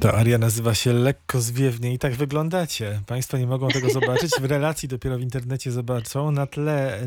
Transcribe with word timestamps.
Ta 0.00 0.12
aria 0.14 0.38
nazywa 0.38 0.74
się 0.74 0.92
Lekko 0.92 1.40
Zwiewnie 1.40 1.94
i 1.94 1.98
tak 1.98 2.14
wyglądacie. 2.14 3.00
Państwo 3.06 3.38
nie 3.38 3.46
mogą 3.46 3.68
tego 3.68 3.90
zobaczyć. 3.90 4.30
W 4.40 4.44
relacji 4.44 4.88
dopiero 4.88 5.18
w 5.18 5.20
internecie 5.20 5.70
zobaczą. 5.70 6.30
Na 6.30 6.46
tle 6.46 6.98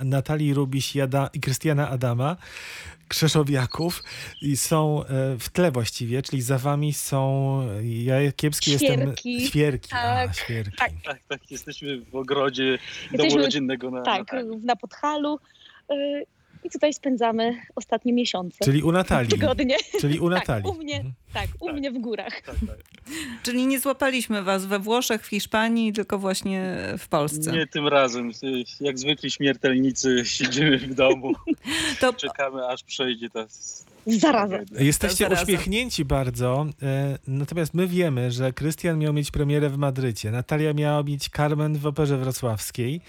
Natalii 0.00 0.54
Rubiś 0.54 0.96
i, 1.34 1.40
Krystiana 1.40 1.88
Adama, 1.90 2.36
Krzeszowiaków 3.08 4.02
i 4.42 4.56
są 4.56 5.04
e, 5.04 5.06
w 5.38 5.48
tle 5.48 5.70
właściwie, 5.70 6.22
czyli 6.22 6.42
za 6.42 6.58
wami 6.58 6.92
są 6.92 7.60
ja 7.82 8.32
kiepski 8.32 8.70
jestem 8.72 9.00
Świerki. 9.00 9.46
świerki. 9.46 9.88
A, 9.94 9.96
Tak, 10.26 10.36
świerki. 10.36 10.76
tak. 10.78 10.92
Tak, 11.04 11.18
tak, 11.28 11.50
jesteśmy 11.50 12.00
w 12.00 12.16
ogrodzie 12.16 12.78
domu 13.10 13.22
Jesteśmy- 13.24 13.42
rodzinnego 13.42 13.90
na 13.90 14.02
Tak, 14.02 14.32
na 14.32 14.42
na 14.64 14.76
Podhalu. 14.76 15.38
I 16.66 16.70
tutaj 16.70 16.92
spędzamy 16.94 17.62
ostatnie 17.74 18.12
miesiące. 18.12 18.64
Czyli 18.64 18.82
u 18.82 18.92
Natalii. 18.92 19.30
Tygodnie. 19.30 19.76
Czyli 20.00 20.18
u 20.20 20.30
Tak, 20.30 20.38
Natalii. 20.38 20.70
u 20.70 20.74
mnie, 20.74 20.94
Mhm. 20.96 21.14
tak, 21.32 21.46
u 21.60 21.66
Tak. 21.66 21.76
mnie 21.76 21.90
w 21.90 21.98
górach. 21.98 22.40
tak, 22.40 22.54
tak. 22.66 22.76
Czyli 23.42 23.66
nie 23.66 23.80
złapaliśmy 23.80 24.42
was 24.42 24.66
we 24.66 24.78
Włoszech, 24.78 25.22
w 25.22 25.26
Hiszpanii, 25.26 25.92
tylko 25.92 26.18
właśnie 26.18 26.76
w 26.98 27.08
Polsce. 27.08 27.52
Nie 27.52 27.66
tym 27.66 27.88
razem. 27.88 28.30
Jak 28.80 28.98
zwykli 28.98 29.30
śmiertelnicy 29.30 30.22
siedzimy 30.24 30.78
w 30.78 30.94
domu, 30.94 31.32
To 32.00 32.12
czekamy 32.12 32.66
aż 32.68 32.82
przejdzie 32.84 33.30
ta 33.30 33.46
Zaraza. 34.06 34.58
Jesteście 34.78 35.24
Zaraza. 35.24 35.42
uśmiechnięci 35.42 36.04
bardzo, 36.04 36.66
e, 36.82 37.18
natomiast 37.26 37.74
my 37.74 37.86
wiemy, 37.86 38.30
że 38.32 38.52
Krystian 38.52 38.98
miał 38.98 39.12
mieć 39.12 39.30
premierę 39.30 39.70
w 39.70 39.76
Madrycie, 39.78 40.30
Natalia 40.30 40.72
miała 40.74 41.02
mieć 41.02 41.28
Carmen 41.28 41.78
w 41.78 41.86
Operze 41.86 42.18
Wrocławskiej, 42.18 43.00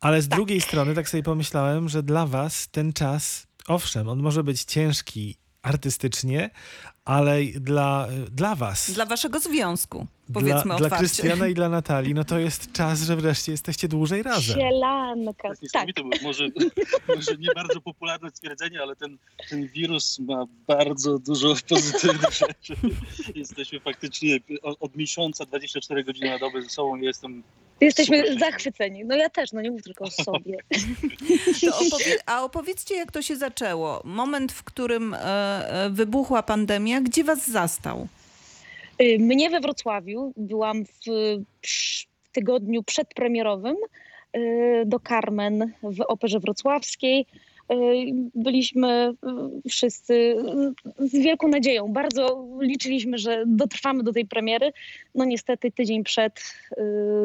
ale 0.00 0.22
z 0.22 0.28
drugiej 0.28 0.60
strony 0.60 0.94
tak 0.94 1.08
sobie 1.08 1.22
pomyślałem, 1.22 1.88
że 1.88 2.02
dla 2.02 2.26
was 2.26 2.68
ten 2.68 2.92
czas, 2.92 3.46
owszem, 3.66 4.08
on 4.08 4.18
może 4.18 4.44
być 4.44 4.64
ciężki 4.64 5.36
artystycznie, 5.62 6.50
ale 7.08 7.42
dla, 7.44 8.08
dla 8.32 8.54
was, 8.54 8.90
dla 8.90 9.06
waszego 9.06 9.40
związku, 9.40 10.06
dla, 10.28 10.40
powiedzmy 10.40 10.62
dla 10.64 10.74
otwarcie. 10.74 10.96
Krystiana 10.98 11.48
i 11.48 11.54
dla 11.60 11.68
Natalii, 11.68 12.14
no 12.14 12.24
to 12.24 12.38
jest 12.38 12.72
czas, 12.72 13.02
że 13.02 13.16
wreszcie 13.16 13.52
jesteście 13.52 13.88
dłużej 13.88 14.22
razem. 14.22 14.56
Sielanka, 14.56 15.32
Tak, 15.48 15.52
tak. 15.52 15.62
niesamowite, 15.62 16.02
bo 16.02 16.10
może, 16.22 16.48
może 17.16 17.36
nie 17.38 17.48
bardzo 17.54 17.80
popularne 17.80 18.30
stwierdzenie, 18.30 18.82
ale 18.82 18.96
ten, 18.96 19.18
ten 19.50 19.68
wirus 19.68 20.18
ma 20.18 20.44
bardzo 20.66 21.18
dużo 21.18 21.54
pozytywnych 21.68 22.32
rzeczy. 22.32 22.74
Jesteśmy 23.34 23.80
faktycznie 23.80 24.38
od, 24.62 24.76
od 24.80 24.96
miesiąca 24.96 25.44
24 25.44 26.04
godziny 26.04 26.30
na 26.30 26.38
dobę 26.38 26.62
ze 26.62 26.68
sobą. 26.68 26.96
Jestem 26.96 27.42
Jesteśmy 27.80 28.18
Super. 28.22 28.38
zachwyceni. 28.38 29.04
No 29.04 29.16
ja 29.16 29.30
też, 29.30 29.52
no 29.52 29.60
nie 29.62 29.70
mów 29.70 29.82
tylko 29.82 30.04
o 30.04 30.10
sobie. 30.10 30.56
To 31.60 31.78
opowie- 31.78 32.18
a 32.26 32.42
opowiedzcie, 32.44 32.96
jak 32.96 33.12
to 33.12 33.22
się 33.22 33.36
zaczęło. 33.36 34.02
Moment, 34.04 34.52
w 34.52 34.64
którym 34.64 35.14
e, 35.14 35.18
e, 35.20 35.90
wybuchła 35.90 36.42
pandemia, 36.42 36.97
gdzie 37.00 37.24
was 37.24 37.50
zastał? 37.50 38.08
Y, 39.02 39.18
Mnie 39.20 39.50
we 39.50 39.60
Wrocławiu 39.60 40.32
byłam 40.36 40.84
w 40.84 40.90
w 41.62 42.30
tygodniu 42.32 42.82
przedpremierowym 42.82 43.76
y, 44.36 44.82
do 44.86 45.00
Carmen 45.00 45.72
w 45.82 46.00
Operze 46.00 46.40
Wrocławskiej. 46.40 47.26
Y, 47.72 47.76
Byliśmy 48.34 49.14
wszyscy 49.68 50.36
z 50.98 51.12
wielką 51.12 51.48
nadzieją. 51.48 51.92
Bardzo 51.92 52.46
liczyliśmy, 52.60 53.18
że 53.18 53.44
dotrwamy 53.46 54.02
do 54.02 54.12
tej 54.12 54.26
premiery. 54.26 54.72
No 55.14 55.24
niestety 55.24 55.72
tydzień 55.72 56.04
przed 56.04 56.40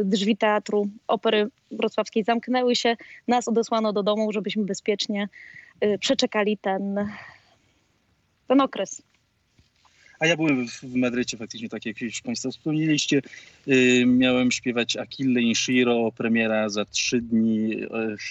drzwi 0.03 0.37
teatru 0.37 0.87
Opery 1.07 1.47
Wrocławskiej 1.71 2.23
zamknęły 2.23 2.75
się. 2.75 2.97
Nas 3.27 3.47
odesłano 3.47 3.93
do 3.93 4.03
domu, 4.03 4.31
żebyśmy 4.31 4.65
bezpiecznie 4.65 5.29
przeczekali 5.99 6.57
ten, 6.57 7.09
ten 8.47 8.61
okres. 8.61 9.01
A 10.23 10.27
ja 10.27 10.37
byłem 10.37 10.67
w, 10.67 10.95
Madrycie 10.95 11.37
faktycznie, 11.37 11.69
tak 11.69 11.85
jak 11.85 12.01
już 12.01 12.21
Państwo 12.21 12.51
wspomnieliście. 12.51 13.21
Y, 13.67 14.03
miałem 14.07 14.51
śpiewać 14.51 14.97
Achille 14.97 15.41
in 15.41 15.55
Shiro, 15.55 16.11
premiera 16.17 16.69
za 16.69 16.85
trzy 16.85 17.21
dni 17.21 17.73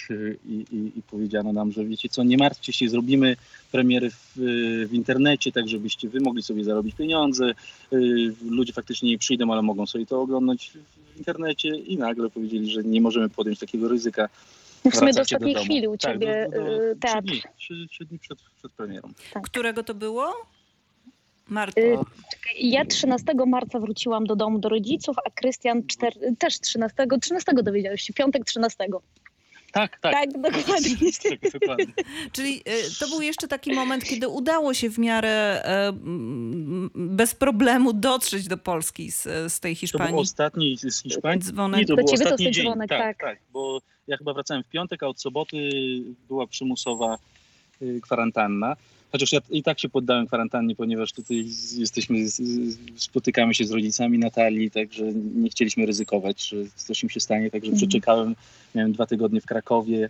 y, 0.09 0.37
i, 0.45 0.53
i, 0.71 0.77
i 0.99 1.01
powiedziano 1.11 1.53
nam, 1.53 1.71
że 1.71 1.85
wiecie 1.85 2.09
co, 2.09 2.23
nie 2.23 2.37
martwcie 2.37 2.73
się, 2.73 2.89
zrobimy 2.89 3.35
premiery 3.71 4.09
w, 4.11 4.37
y, 4.37 4.87
w 4.87 4.93
internecie, 4.93 5.51
tak 5.51 5.67
żebyście 5.69 6.09
wy 6.09 6.19
mogli 6.19 6.43
sobie 6.43 6.63
zarobić 6.63 6.95
pieniądze. 6.95 7.51
Y, 7.93 8.33
ludzie 8.49 8.73
faktycznie 8.73 9.09
nie 9.09 9.17
przyjdą, 9.17 9.51
ale 9.53 9.61
mogą 9.61 9.85
sobie 9.85 10.05
to 10.05 10.21
oglądać 10.21 10.71
w 11.15 11.17
internecie 11.17 11.69
i 11.69 11.97
nagle 11.97 12.29
powiedzieli, 12.29 12.71
że 12.71 12.83
nie 12.83 13.01
możemy 13.01 13.29
podjąć 13.29 13.59
takiego 13.59 13.87
ryzyka. 13.87 14.29
No 14.85 14.91
w 14.91 14.95
sumie 14.95 15.13
do 15.13 15.21
ostatniej 15.21 15.53
domu. 15.53 15.65
chwili 15.65 15.87
u 15.87 15.97
Tak, 15.97 16.13
ciebie 16.13 16.47
do- 16.51 16.57
do- 16.59 16.67
y, 16.91 16.95
trzy 16.95 16.99
teatr. 17.01 17.27
dni, 17.27 17.41
trzy, 17.57 17.87
trzy 17.89 18.05
dni 18.05 18.19
przed, 18.19 18.37
przed 18.59 18.71
premierą. 18.71 19.09
Którego 19.43 19.83
to 19.83 19.93
było? 19.93 20.33
Marta. 21.49 21.81
Y, 21.81 21.97
Ja 22.59 22.85
13 22.85 23.33
marca 23.47 23.79
wróciłam 23.79 24.25
do 24.25 24.35
domu 24.35 24.59
do 24.59 24.69
rodziców, 24.69 25.15
a 25.25 25.29
Krystian 25.29 25.87
czter... 25.87 26.13
też 26.39 26.59
13. 26.59 27.07
13 27.21 27.51
dowiedziałeś 27.63 28.01
się, 28.01 28.13
piątek 28.13 28.45
13. 28.45 28.85
Tak, 29.71 29.99
tak. 29.99 30.13
Tak, 30.13 30.31
dokładnie. 30.31 30.95
tak 31.41 31.51
dokładnie. 31.59 31.93
Czyli 32.31 32.61
e, 32.65 32.71
to 32.99 33.07
był 33.07 33.21
jeszcze 33.21 33.47
taki 33.47 33.73
moment, 33.73 34.03
kiedy 34.03 34.27
udało 34.27 34.73
się 34.73 34.89
w 34.89 34.99
miarę 34.99 35.61
e, 35.65 35.87
mm, 35.87 36.89
bez 36.95 37.35
problemu 37.35 37.93
dotrzeć 37.93 38.47
do 38.47 38.57
Polski 38.57 39.11
z, 39.11 39.23
z 39.53 39.59
tej 39.59 39.75
To 39.75 39.79
był 39.79 39.79
Hiszpanii. 39.79 40.15
ostatni 40.21 40.77
z 40.77 41.03
Hiszpanii. 41.03 41.41
Dzwonek. 41.41 41.79
Nie, 41.79 41.85
to 41.85 41.95
Do 41.95 42.03
był 42.03 42.13
ostatni 42.13 42.51
dzień. 42.51 42.65
dzwonek, 42.65 42.89
tak, 42.89 42.99
tak. 42.99 43.17
tak, 43.19 43.39
bo 43.53 43.79
ja 44.07 44.17
chyba 44.17 44.33
wracałem 44.33 44.63
w 44.63 44.67
piątek, 44.69 45.03
a 45.03 45.07
od 45.07 45.21
soboty 45.21 45.69
była 46.27 46.47
przymusowa 46.47 47.17
y, 47.81 47.99
kwarantanna. 48.01 48.75
Chociaż 49.13 49.31
ja 49.31 49.39
i 49.49 49.63
tak 49.63 49.79
się 49.79 49.89
poddałem 49.89 50.27
kwarantannie, 50.27 50.75
ponieważ 50.75 51.13
tutaj 51.13 51.45
jesteśmy, 51.75 52.17
spotykamy 52.95 53.53
się 53.53 53.65
z 53.65 53.71
rodzicami 53.71 54.19
Natalii, 54.19 54.71
także 54.71 55.03
nie 55.35 55.49
chcieliśmy 55.49 55.85
ryzykować, 55.85 56.47
że 56.47 56.57
coś 56.75 57.03
im 57.03 57.09
się 57.09 57.19
stanie, 57.19 57.51
także 57.51 57.71
Mhm. 57.71 57.77
przeczekałem. 57.77 58.35
Miałem 58.75 58.91
dwa 58.93 59.05
tygodnie 59.05 59.41
w 59.41 59.45
Krakowie 59.45 60.09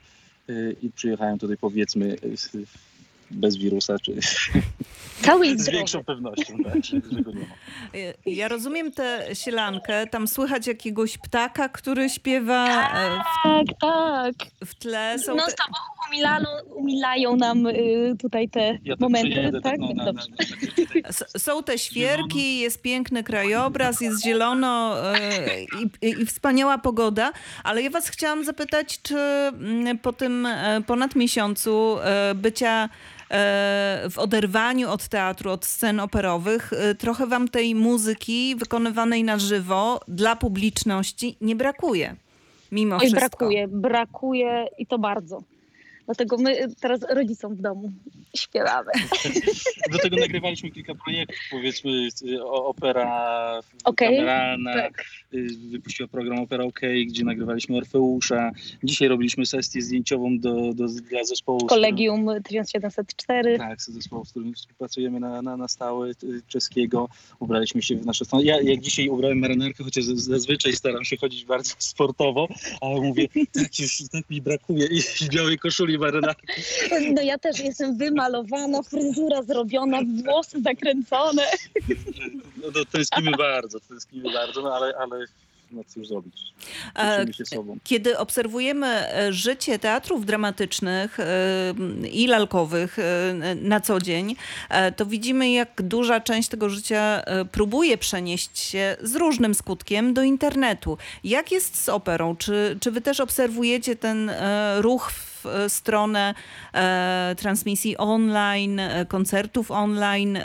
y, 0.50 0.76
i 0.82 0.90
przyjechałem 0.92 1.40
tutaj 1.40 1.58
powiedzmy 1.58 2.16
y, 2.24 2.38
z- 2.38 2.50
bez 3.32 3.58
wirusa, 3.58 4.00
czy 4.00 4.14
Cały 5.22 5.50
z 5.58 5.62
zdrowy. 5.62 5.78
większą 5.78 6.04
pewnością, 6.04 6.58
tak, 6.64 6.86
że, 6.86 7.02
że 7.12 7.22
go 7.22 7.32
nie 7.32 7.40
ma. 7.40 7.56
Ja 8.26 8.48
rozumiem 8.48 8.92
tę 8.92 9.26
sielankę. 9.34 10.08
Tam 10.08 10.28
słychać 10.28 10.68
jakiegoś 10.68 11.18
ptaka, 11.18 11.70
który 11.70 12.10
śpiewa 12.10 12.68
e, 12.94 13.22
Tak, 13.44 13.66
tak. 13.82 14.34
w, 14.62 14.66
w 14.70 14.76
tle. 14.76 15.20
Są 15.20 15.36
No 15.36 15.46
te, 15.48 15.54
stop, 16.08 16.76
umilają, 16.76 17.36
nam 17.36 17.68
y, 17.68 18.16
tutaj 18.20 18.50
te 18.50 18.80
Ja 18.84 18.94
tak 18.94 19.00
momenty, 19.00 19.52
tak? 19.64 19.80
no, 19.80 19.88
na, 19.88 19.94
na, 19.94 20.06
Dobrze. 20.06 20.28
na, 21.04 21.10
s- 21.10 21.26
są 21.38 21.64
te 21.64 21.78
świerki, 21.78 22.60
jest 22.60 22.82
piękny 22.82 23.24
krajobraz, 23.24 24.02
jest 24.02 24.24
zielono 24.24 24.96
e, 25.14 25.64
i, 25.64 26.08
i, 26.08 26.22
i 26.22 26.26
wspaniała 26.26 26.78
pogoda. 26.78 27.32
Ale 27.64 27.82
ja 27.82 27.90
was 27.90 28.10
chciałam 28.10 28.44
zapytać, 28.46 29.02
czy 29.02 29.18
mm, 29.18 29.98
po 29.98 30.14
tym 30.14 30.46
e, 30.46 30.82
ponad 30.88 31.16
miesiącu 31.16 31.98
e, 32.00 32.36
bycia 32.36 32.84
e, 32.84 32.90
w 34.10 34.16
oderwaniu 34.18 34.90
od 34.92 35.08
teatru, 35.08 35.52
od 35.52 35.66
scen 35.66 36.00
operowych, 36.00 36.74
e, 36.74 36.96
trochę 36.96 37.28
wam 37.28 37.48
tej 37.48 37.76
muzyki 37.76 38.56
wykonywanej 38.56 39.24
na 39.24 39.38
żywo 39.40 40.00
dla 40.08 40.36
publiczności 40.36 41.38
nie 41.42 41.56
brakuje. 41.56 42.16
Mimo 42.72 42.96
Oj, 42.96 43.00
wszystko. 43.02 43.20
brakuje, 43.20 43.68
brakuje 43.68 44.66
i 44.78 44.88
to 44.88 45.00
bardzo. 45.00 45.44
Dlatego 46.06 46.38
my 46.38 46.68
teraz 46.82 47.02
rodzicom 47.10 47.56
w 47.56 47.62
domu 47.62 47.92
śpiewamy. 48.36 48.92
Do 49.92 49.98
tego 49.98 50.18
nagrywaliśmy 50.18 50.72
kilka 50.72 50.96
projektów, 50.96 51.38
powiedzmy 51.52 51.92
y, 52.28 52.44
opera 52.44 53.60
Okej, 53.84 54.18
kameralna, 54.18 54.74
tak. 54.74 55.06
y, 55.34 55.48
wypuściła 55.72 56.10
program 56.10 56.40
Opera 56.40 56.64
OK, 56.64 56.80
gdzie 57.08 57.24
nagrywaliśmy 57.24 57.78
Orfeusza. 57.78 58.52
Dzisiaj 58.84 59.08
robiliśmy 59.08 59.46
sesję 59.46 59.82
zdjęciową 59.82 60.40
do, 60.40 60.74
do, 60.74 60.88
dla 60.88 61.24
zespołu. 61.24 61.66
Kolegium 61.66 62.30
1704. 62.44 63.58
Tak, 63.58 63.82
z 63.82 63.88
zespołu, 63.88 64.26
z 64.26 64.30
którym 64.30 64.54
współpracujemy 64.54 65.20
na, 65.20 65.42
na, 65.42 65.58
na 65.58 65.68
stałe 65.68 66.10
y, 66.10 66.14
czeskiego. 66.48 67.10
Ubraliśmy 67.40 67.82
się 67.82 67.96
w 67.96 68.06
nasze 68.06 68.26
stany. 68.26 68.44
Ja 68.44 68.62
jak 68.62 68.80
dzisiaj 68.80 69.10
ubrałem 69.10 69.40
marynarkę, 69.40 69.84
chociaż 69.84 70.04
zazwyczaj 70.06 70.74
staram 70.74 71.04
się 71.04 71.18
chodzić 71.18 71.46
bardzo 71.46 71.76
sportowo, 71.78 72.48
ale 72.82 73.02
mówię, 73.02 73.28
tak, 73.52 73.80
już, 73.80 74.04
tak 74.12 74.30
mi 74.30 74.42
brakuje 74.42 74.86
i 74.86 75.02
białej 75.30 75.60
koszuli 75.60 75.93
marynarki. 75.98 76.48
No 77.14 77.22
ja 77.22 77.38
też 77.38 77.60
jestem 77.60 77.98
wymalowana, 77.98 78.84
fryzura 78.84 79.44
zrobiona, 79.44 80.00
włosy 80.24 80.62
zakręcone. 80.62 81.44
No, 82.58 82.68
no, 82.76 82.86
tęsknimy 82.92 83.32
bardzo, 83.38 83.80
tęsknimy 83.80 84.34
bardzo, 84.34 84.62
no 84.62 84.76
ale, 84.76 84.94
ale 84.98 85.26
no 85.74 85.84
cóż 85.88 86.08
zrobić. 86.08 86.54
E. 86.96 87.26
Kiedy 87.84 88.18
obserwujemy 88.18 88.88
e, 88.88 89.34
życie 89.34 89.80
teatrów 89.80 90.26
dramatycznych 90.26 91.20
e, 91.20 91.26
i 92.12 92.28
lalkowych 92.28 92.98
na 93.62 93.82
co 93.82 94.00
dzień, 94.00 94.36
to 94.96 95.06
widzimy, 95.06 95.52
jak 95.52 95.82
duża 95.82 96.20
część 96.20 96.50
tego 96.50 96.70
życia 96.70 97.24
próbuje 97.52 97.98
przenieść 97.98 98.60
się 98.60 98.98
z 99.02 99.16
różnym 99.16 99.56
skutkiem 99.56 100.14
do 100.14 100.24
internetu. 100.24 100.98
Jak 101.24 101.52
jest 101.52 101.84
z 101.84 101.90
operą? 101.90 102.36
Czy, 102.36 102.78
czy 102.82 102.92
wy 102.92 103.02
też 103.02 103.20
obserwujecie 103.20 103.96
ten 103.96 104.32
ruch 104.82 105.12
w 105.12 105.33
e, 105.46 105.70
stronę 105.70 106.34
e, 106.74 107.36
transmisji 107.38 107.98
online, 107.98 108.80
e, 108.80 109.06
koncertów 109.06 109.72
online. 109.72 110.40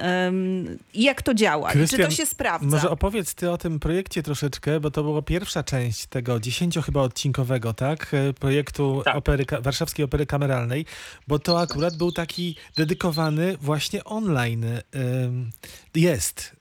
I 0.95 1.03
jak 1.03 1.23
to 1.23 1.35
działa? 1.35 1.73
Czy 1.91 1.99
to 1.99 2.11
się 2.11 2.27
sprawdza? 2.27 2.69
Może 2.69 2.91
opowiedz 2.91 3.35
ty 3.35 3.51
o 3.51 3.59
tym 3.59 3.81
projekcie 3.81 4.23
troszeczkę, 4.23 4.81
bo 4.81 4.91
to 4.91 5.03
była 5.03 5.23
pierwsza 5.23 5.63
część 5.63 6.07
tego 6.07 6.41
dziesięcio 6.41 6.83
chyba 6.83 7.01
odcinkowego, 7.01 7.75
tak? 7.75 8.13
Projektu 8.41 9.03
Tak. 9.05 9.17
opery, 9.17 9.45
Warszawskiej 9.61 10.05
Opery 10.05 10.27
Kameralnej, 10.27 10.87
bo 11.29 11.39
to 11.39 11.61
akurat 11.61 11.97
był 11.97 12.13
taki 12.13 12.57
dedykowany 12.77 13.57
właśnie 13.61 14.05
online. 14.05 14.67
Jest 15.95 16.57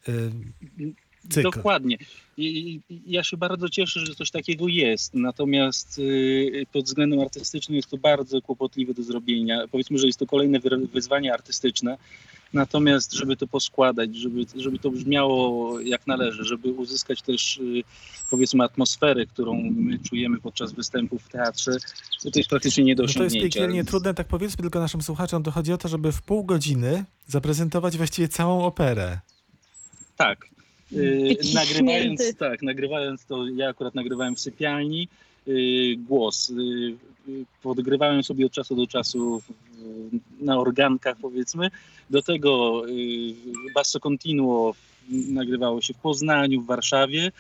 cykl. 1.29 1.51
Dokładnie. 1.51 1.97
I, 2.37 2.81
i 2.89 3.01
ja 3.05 3.23
się 3.23 3.37
bardzo 3.37 3.69
cieszę, 3.69 3.99
że 4.05 4.15
coś 4.15 4.31
takiego 4.31 4.67
jest. 4.67 5.13
Natomiast 5.13 5.99
y, 5.99 6.65
pod 6.71 6.85
względem 6.85 7.19
artystycznym 7.19 7.75
jest 7.75 7.89
to 7.89 7.97
bardzo 7.97 8.41
kłopotliwe 8.41 8.93
do 8.93 9.03
zrobienia. 9.03 9.67
Powiedzmy, 9.71 9.97
że 9.97 10.07
jest 10.07 10.19
to 10.19 10.25
kolejne 10.25 10.59
wy- 10.59 10.87
wyzwanie 10.93 11.33
artystyczne. 11.33 11.97
Natomiast, 12.53 13.13
żeby 13.13 13.37
to 13.37 13.47
poskładać, 13.47 14.15
żeby, 14.15 14.45
żeby 14.55 14.79
to 14.79 14.89
brzmiało 14.91 15.79
jak 15.79 16.07
należy, 16.07 16.43
żeby 16.43 16.71
uzyskać 16.71 17.21
też 17.21 17.57
y, 17.57 17.83
powiedzmy 18.29 18.63
atmosferę, 18.63 19.25
którą 19.25 19.61
my 19.75 19.99
czujemy 19.99 20.41
podczas 20.41 20.71
występów 20.71 21.23
w 21.23 21.29
teatrze, 21.29 21.71
to 22.23 22.31
to 22.31 22.39
jest 22.39 22.49
praktycznie 22.49 22.83
nie 22.83 22.95
do 22.95 23.03
No 23.03 23.13
to 23.13 23.23
jest 23.23 23.35
piekielnie 23.35 23.83
trudne, 23.83 24.13
tak 24.13 24.27
powiedzmy 24.27 24.61
tylko 24.61 24.79
naszym 24.79 25.01
słuchaczom, 25.01 25.43
to 25.43 25.51
chodzi 25.51 25.73
o 25.73 25.77
to, 25.77 25.87
żeby 25.87 26.11
w 26.11 26.21
pół 26.21 26.43
godziny 26.43 27.05
zaprezentować 27.27 27.97
właściwie 27.97 28.27
całą 28.27 28.65
operę. 28.65 29.19
Tak. 30.17 30.56
Yy, 30.91 31.37
nagrywając, 31.53 32.35
tak, 32.35 32.61
nagrywając 32.61 33.25
to, 33.25 33.47
ja 33.47 33.69
akurat 33.69 33.95
nagrywałem 33.95 34.35
w 34.35 34.39
sypialni 34.39 35.07
yy, 35.47 35.97
głos. 35.97 36.49
Yy, 36.49 36.95
podgrywałem 37.63 38.23
sobie 38.23 38.45
od 38.45 38.51
czasu 38.51 38.75
do 38.75 38.87
czasu 38.87 39.41
na 40.39 40.59
organkach 40.59 41.17
powiedzmy. 41.21 41.69
Do 42.09 42.21
tego 42.21 42.83
basso 43.75 43.99
continuo 43.99 44.75
nagrywało 45.09 45.81
się 45.81 45.93
w 45.93 45.97
Poznaniu, 45.97 46.61
w 46.61 46.65
Warszawie. 46.65 47.31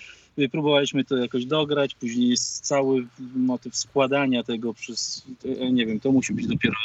Próbowaliśmy 0.51 1.03
to 1.03 1.17
jakoś 1.17 1.45
dograć, 1.45 1.95
później 1.95 2.29
jest 2.29 2.65
cały 2.65 3.07
motyw 3.35 3.75
składania 3.75 4.43
tego 4.43 4.73
przez, 4.73 5.25
nie 5.71 5.85
wiem, 5.85 5.99
to 5.99 6.11
musi 6.11 6.33
być 6.33 6.47
dopiero 6.47 6.75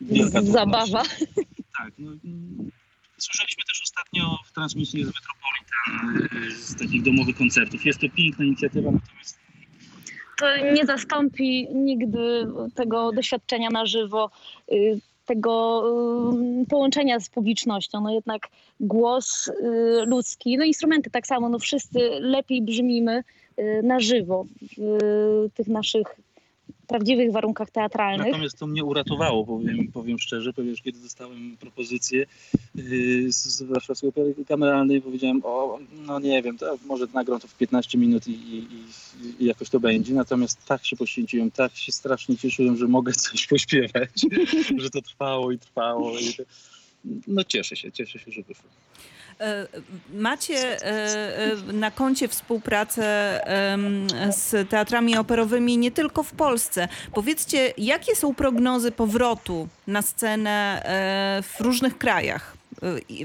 wielka. 0.00 0.42
Zabawa. 0.42 1.02
Tak. 1.78 1.92
No, 1.98 2.10
mm, 2.24 2.70
słyszeliśmy 3.22 3.62
też 3.68 3.82
ostatnio 3.82 4.38
w 4.46 4.52
transmisji 4.52 5.04
z 5.04 5.06
Metropolitan 5.06 6.38
y, 6.48 6.50
z 6.50 6.76
takich 6.76 7.02
domowych 7.02 7.36
koncertów. 7.36 7.84
Jest 7.84 8.00
to 8.00 8.06
piękna 8.16 8.44
inicjatywa, 8.44 8.90
natomiast 8.90 9.38
To 10.38 10.56
nie 10.74 10.86
zastąpi 10.86 11.68
nigdy 11.74 12.46
tego 12.74 13.12
doświadczenia 13.12 13.70
na 13.70 13.86
żywo, 13.86 14.30
y, 14.72 15.00
tego 15.26 15.84
y, 16.62 16.66
połączenia 16.66 17.20
z 17.20 17.30
publicznością. 17.30 18.00
No 18.00 18.10
jednak 18.10 18.48
głos 18.80 19.48
y, 19.48 19.52
ludzki, 20.06 20.56
no 20.56 20.64
instrumenty 20.64 21.10
tak 21.10 21.26
samo, 21.26 21.48
no 21.48 21.58
wszyscy 21.58 21.98
lepiej 22.20 22.62
brzmimy 22.62 23.24
na 23.82 24.00
żywo 24.00 24.46
w 24.78 25.48
tych 25.54 25.66
naszych 25.66 26.06
prawdziwych 26.92 27.32
warunkach 27.32 27.70
teatralnych. 27.70 28.26
natomiast 28.26 28.58
to 28.58 28.66
mnie 28.66 28.84
uratowało, 28.84 29.44
powiem, 29.46 29.92
powiem 29.92 30.18
szczerze, 30.18 30.52
ponieważ 30.52 30.82
kiedy 30.82 30.98
dostałem 30.98 31.56
propozycję 31.60 32.26
y, 32.78 33.32
z, 33.32 33.36
z 33.36 33.62
Warszawskiej 33.62 34.08
Opery 34.08 34.34
Kameralnej, 34.48 35.02
powiedziałem, 35.02 35.40
o, 35.44 35.78
no 36.06 36.20
nie 36.20 36.42
wiem, 36.42 36.58
to 36.58 36.78
może 36.86 37.06
nagram 37.14 37.40
to 37.40 37.48
w 37.48 37.56
15 37.56 37.98
minut 37.98 38.28
i, 38.28 38.32
i, 38.32 38.66
i 39.40 39.44
jakoś 39.44 39.70
to 39.70 39.80
będzie. 39.80 40.14
Natomiast 40.14 40.66
tak 40.66 40.86
się 40.86 40.96
poświęciłem, 40.96 41.50
tak 41.50 41.76
się 41.76 41.92
strasznie 41.92 42.36
cieszyłem, 42.36 42.76
że 42.76 42.88
mogę 42.88 43.12
coś 43.12 43.46
pośpiewać, 43.46 44.10
że 44.82 44.90
to 44.90 45.02
trwało 45.02 45.52
i 45.52 45.58
trwało. 45.58 46.18
I 46.18 46.34
to, 46.34 46.42
no 47.26 47.44
cieszę 47.44 47.76
się, 47.76 47.92
cieszę 47.92 48.18
się, 48.18 48.30
że 48.30 48.42
wyszło. 48.42 48.70
E, 49.40 49.66
Macie 50.14 50.54
e, 50.54 50.92
e, 51.68 51.72
na 51.72 51.90
koncie 51.90 52.28
współpracę 52.28 53.02
z 54.30 54.70
teatrami 54.70 55.16
operowymi 55.16 55.78
nie 55.78 55.90
tylko 55.90 56.22
w 56.22 56.32
Polsce. 56.32 56.88
Powiedzcie, 57.14 57.72
jakie 57.78 58.16
są 58.16 58.34
prognozy 58.34 58.92
powrotu 58.92 59.68
na 59.86 60.02
scenę 60.02 60.82
w 61.42 61.60
różnych 61.60 61.98
krajach 61.98 62.61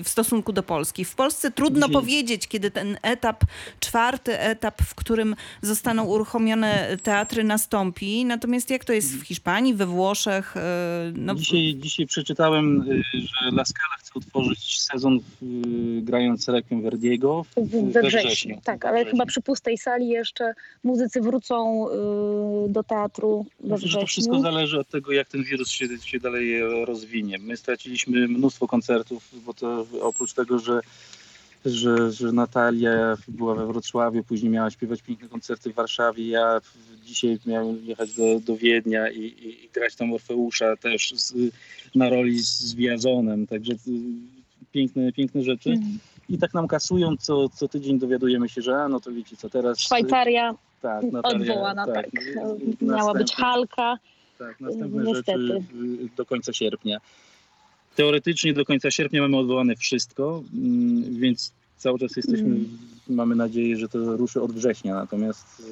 w 0.03 0.09
stosunku 0.09 0.53
do 0.53 0.63
Polski? 0.63 1.05
W 1.05 1.15
Polsce 1.15 1.51
trudno 1.51 1.89
powiedzieć, 1.89 2.47
kiedy 2.47 2.71
ten 2.71 2.97
etap, 3.01 3.43
czwarty 3.79 4.39
etap, 4.39 4.81
w 4.81 4.95
którym 4.95 5.35
zostaną 5.61 6.03
uruchomione 6.05 6.97
teatry, 7.03 7.43
nastąpi. 7.43 8.25
Natomiast 8.25 8.69
jak 8.69 8.85
to 8.85 8.93
jest 8.93 9.15
w 9.15 9.21
Hiszpanii, 9.23 9.73
we 9.73 9.85
Włoszech? 9.85 10.57
E, 10.57 11.11
No, 11.15 11.35
Dzisiaj, 11.35 11.75
dzisiaj 11.79 12.05
przeczytałem, 12.07 12.81
y, 12.81 13.03
że 13.13 13.47
La 13.51 13.65
Scala 13.65 13.95
chce 13.99 14.11
otworzyć 14.15 14.81
sezon 14.81 15.15
y, 15.17 15.21
grając 16.01 16.47
Requiem 16.47 16.81
Verdiego 16.81 17.43
w, 17.43 17.67
W- 17.69 17.91
We 17.91 18.01
wrześniu, 18.01 18.59
tak, 18.63 18.85
ale 18.85 19.05
chyba 19.05 19.25
przy 19.25 19.41
pustej 19.41 19.77
sali 19.77 20.07
jeszcze 20.07 20.53
muzycy 20.83 21.21
wrócą 21.21 21.85
do 22.77 22.83
teatru 22.83 23.45
we 23.59 23.77
to 23.79 24.05
wszystko 24.05 24.39
zależy 24.39 24.79
od 24.79 24.89
tego, 24.89 25.11
jak 25.11 25.27
ten 25.27 25.43
wirus 25.43 25.69
się, 25.69 25.87
się 26.03 26.19
dalej 26.19 26.57
e, 26.57 26.85
rozwinie. 26.85 27.37
My 27.39 27.57
straciliśmy 27.57 28.27
mnóstwo 28.27 28.67
koncertów, 28.67 29.29
bo 29.45 29.53
to 29.53 29.85
oprócz 30.01 30.33
tego, 30.33 30.59
że, 30.59 30.81
że, 31.65 32.11
że 32.11 32.31
Natalia 32.31 33.17
była 33.27 33.55
we 33.55 33.67
Wrocławiu, 33.67 34.23
później 34.23 34.51
miała 34.51 34.71
śpiewać 34.71 35.01
piękne 35.01 35.29
koncerty 35.29 35.71
w 35.71 35.75
Warszawie, 35.75 36.27
ja 36.27 36.61
dzisiaj 37.05 37.39
miałem 37.45 37.85
jechać 37.85 38.13
do, 38.13 38.39
do 38.39 38.57
Wiednia 38.57 39.09
i, 39.09 39.19
i, 39.19 39.65
i 39.65 39.69
grać 39.69 39.95
tam 39.95 40.13
Orfeusza 40.13 40.75
też 40.75 41.13
z, 41.15 41.33
na 41.95 42.09
roli 42.09 42.39
z, 42.39 42.59
z 42.59 42.75
także 43.49 43.73
y, 43.73 43.77
piękne, 44.71 45.11
piękne 45.11 45.43
rzeczy. 45.43 45.69
Mhm. 45.69 45.99
I 46.29 46.37
tak 46.37 46.53
nam 46.53 46.67
kasują, 46.67 47.17
co, 47.17 47.49
co 47.49 47.67
tydzień 47.67 47.99
dowiadujemy 47.99 48.49
się, 48.49 48.61
że 48.61 48.75
a, 48.75 48.89
no 48.89 48.99
to 48.99 49.11
wiecie 49.11 49.35
co, 49.35 49.49
teraz... 49.49 49.79
Szwajcaria 49.79 50.55
tak, 50.81 51.03
Natalia, 51.11 51.39
odwołana, 51.53 51.85
tak. 51.87 52.05
y, 52.05 52.35
Miała 52.81 53.13
być 53.13 53.31
następne- 53.31 53.35
Halka. 53.45 53.97
tak, 54.39 54.59
następne 54.59 55.03
Niestety. 55.03 55.47
rzeczy 55.47 55.63
do 56.17 56.25
końca 56.25 56.53
sierpnia. 56.53 56.97
Teoretycznie 57.95 58.53
do 58.53 58.65
końca 58.65 58.91
sierpnia 58.91 59.21
mamy 59.21 59.37
odwołane 59.37 59.75
wszystko, 59.75 60.43
mm, 60.53 61.19
więc 61.19 61.51
cały 61.77 61.99
czas 61.99 62.15
jesteśmy, 62.15 62.47
Mm. 62.47 62.77
mamy 63.09 63.35
nadzieję, 63.35 63.77
że 63.77 63.89
to 63.89 64.17
ruszy 64.17 64.41
od 64.41 64.51
września, 64.51 64.93
natomiast 64.95 65.59
y, 65.59 65.63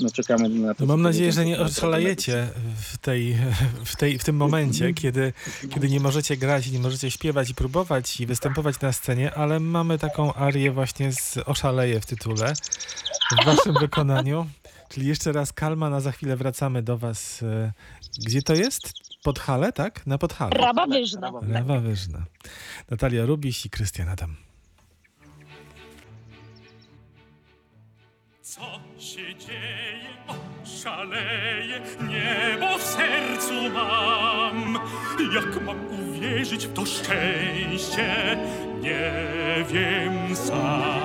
no, 0.00 0.10
czekamy 0.10 0.48
na 0.48 0.74
to. 0.74 0.86
No 0.86 0.92
mam 0.92 1.02
nadzieję, 1.02 1.32
że 1.32 1.44
nie 1.44 1.60
oszalejecie 1.60 2.48
w, 2.82 2.98
tej, 2.98 3.36
w, 3.84 3.96
tej, 3.96 4.18
w 4.18 4.24
tym 4.24 4.36
momencie, 4.44 4.94
kiedy, 4.94 5.32
kiedy 5.74 5.88
nie 5.88 6.00
możecie 6.00 6.36
grać 6.36 6.66
i 6.66 6.72
nie 6.72 6.78
możecie 6.78 7.10
śpiewać 7.10 7.50
i 7.50 7.54
próbować 7.54 8.20
i 8.20 8.26
występować 8.26 8.80
na 8.80 8.92
scenie, 8.92 9.34
ale 9.34 9.60
mamy 9.60 9.98
taką 9.98 10.34
arię 10.34 10.70
właśnie 10.72 11.12
z 11.12 11.38
Oszaleje 11.46 12.00
w 12.00 12.06
tytule 12.06 12.52
w 13.32 13.44
waszym 13.44 13.74
wykonaniu. 13.80 14.46
Czyli 14.88 15.06
jeszcze 15.06 15.32
raz 15.32 15.52
Kalman, 15.52 15.94
a 15.94 16.00
za 16.00 16.12
chwilę 16.12 16.36
wracamy 16.36 16.82
do 16.82 16.98
was. 16.98 17.42
e, 17.42 17.72
Gdzie 18.26 18.42
to 18.42 18.54
jest? 18.54 18.92
Podhale, 19.22 19.72
tak? 19.72 20.06
Na 20.06 20.18
Podhale. 20.18 20.50
Rawa 20.50 20.86
Wyżna. 20.86 21.32
Rawa 21.48 21.80
Wyżna. 21.80 22.24
Natalia 22.90 23.26
Rubiś 23.26 23.66
i 23.66 23.70
Krystian 23.70 24.08
Adam. 24.08 24.36
Co 28.42 28.60
się 28.98 29.34
dzieje? 29.36 30.08
O, 30.28 30.34
szaleję, 30.64 31.80
niebo 32.08 32.78
w 32.78 32.82
sercu 32.82 33.70
mam. 33.74 34.78
Jak 35.34 35.62
mam 35.66 35.86
uwierzyć 35.86 36.66
w 36.66 36.72
to 36.72 36.86
szczęście? 36.86 38.38
Nie 38.80 39.12
wiem 39.68 40.36
sam. 40.36 41.00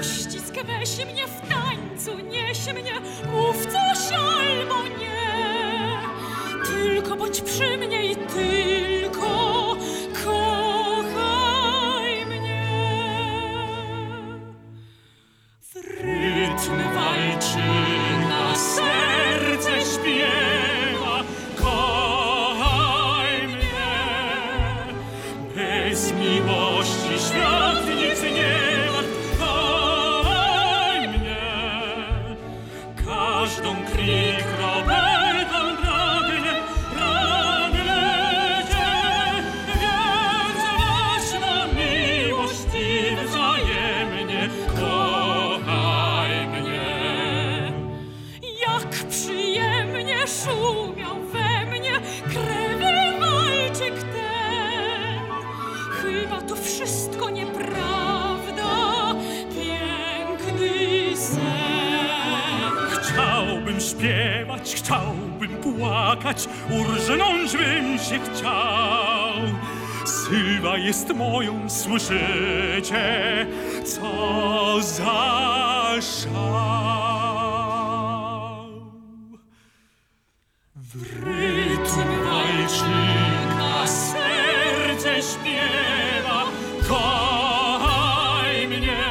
Uścisk 0.00 0.54
weź 0.66 0.96
mnie 1.06 1.26
w 1.26 1.40
tańcu, 1.48 2.18
nieś 2.18 2.66
mnie, 2.74 3.00
mów 3.32 3.66
coś 3.66 4.12
albo 4.12 4.82
nie. 4.98 5.98
Tylko 6.66 7.16
bądź 7.16 7.40
przy 7.40 7.78
mnie 7.78 8.06
i 8.12 8.16
tylko 8.16 8.95
urżnąć 66.70 67.56
bym 67.56 67.98
się 67.98 68.18
chciał. 68.18 69.34
Sylwa 70.04 70.78
jest 70.78 71.14
moją, 71.14 71.70
słyszycie, 71.70 73.46
co 73.84 74.82
za 74.82 75.92
szał. 76.00 76.66
W 80.76 81.24
rytm 81.24 82.08
walczyka 82.24 83.86
serce 83.86 85.22
śpiewa, 85.22 86.44
kochaj 86.88 88.68
mnie. 88.68 89.04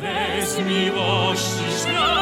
Bez 0.00 0.58
miłości 0.58 1.64
świat 1.80 2.17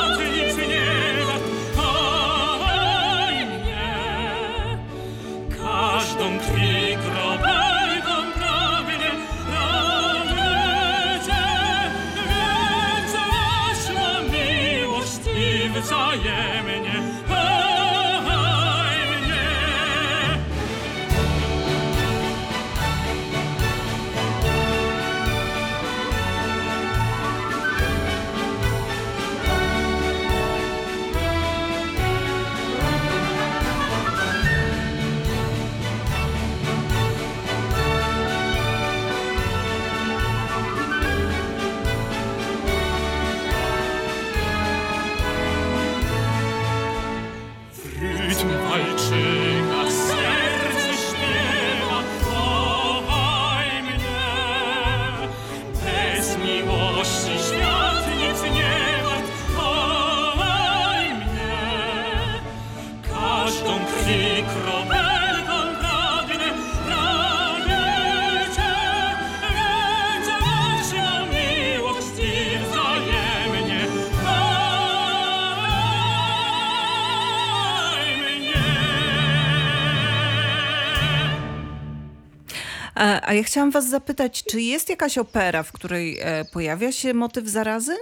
ja 83.37 83.43
chciałam 83.43 83.71
was 83.71 83.89
zapytać, 83.89 84.45
czy 84.45 84.61
jest 84.61 84.89
jakaś 84.89 85.19
opera, 85.19 85.63
w 85.63 85.73
której 85.73 86.19
e, 86.21 86.45
pojawia 86.45 86.93
się 86.93 87.15
motyw 87.15 87.49
zarazy? 87.49 87.97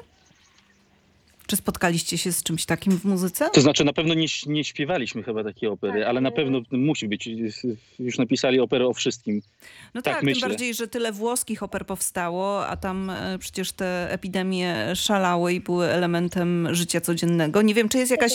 Czy 1.46 1.56
spotkaliście 1.56 2.18
się 2.18 2.32
z 2.32 2.42
czymś 2.42 2.64
takim 2.64 2.98
w 2.98 3.04
muzyce? 3.04 3.50
To 3.50 3.60
znaczy 3.60 3.84
na 3.84 3.92
pewno 3.92 4.14
nie, 4.14 4.26
nie 4.46 4.64
śpiewaliśmy 4.64 5.22
chyba 5.22 5.44
takiej 5.44 5.68
opery, 5.68 6.00
Tak, 6.00 6.08
ale 6.08 6.20
na 6.20 6.28
y- 6.28 6.32
pewno 6.32 6.60
musi 6.70 7.08
być. 7.08 7.28
Już 7.98 8.18
napisali 8.18 8.60
operę 8.60 8.86
o 8.86 8.92
wszystkim. 8.92 9.42
No 9.94 10.02
tak 10.02 10.14
tak, 10.14 10.20
tym 10.20 10.26
myślę. 10.30 10.48
bardziej, 10.48 10.74
że 10.74 10.88
tyle 10.88 11.12
włoskich 11.12 11.62
oper 11.62 11.86
powstało, 11.86 12.66
a 12.66 12.76
tam 12.76 13.10
e, 13.10 13.38
przecież 13.38 13.72
te 13.72 14.12
epidemie 14.12 14.76
szalały 14.94 15.52
i 15.52 15.60
były 15.60 15.86
elementem 15.86 16.68
życia 16.74 17.00
codziennego. 17.00 17.62
Nie 17.62 17.74
wiem, 17.74 17.88
czy 17.88 17.98
jest 17.98 18.10
jakaś, 18.10 18.32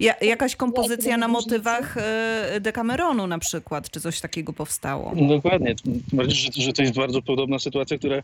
ja, 0.00 0.14
jakaś 0.22 0.56
kompozycja 0.56 1.16
na 1.16 1.28
motywach 1.28 1.96
e, 1.96 2.60
Decameronu 2.60 3.26
na 3.26 3.38
przykład, 3.38 3.90
czy 3.90 4.00
coś 4.00 4.20
takiego 4.20 4.52
powstało? 4.52 5.14
Dokładnie. 5.28 5.74
Tym 5.74 6.02
bardziej, 6.12 6.36
że, 6.36 6.62
że 6.62 6.72
to 6.72 6.82
jest 6.82 6.94
bardzo 6.94 7.22
podobna 7.22 7.58
sytuacja, 7.58 7.98
która 7.98 8.22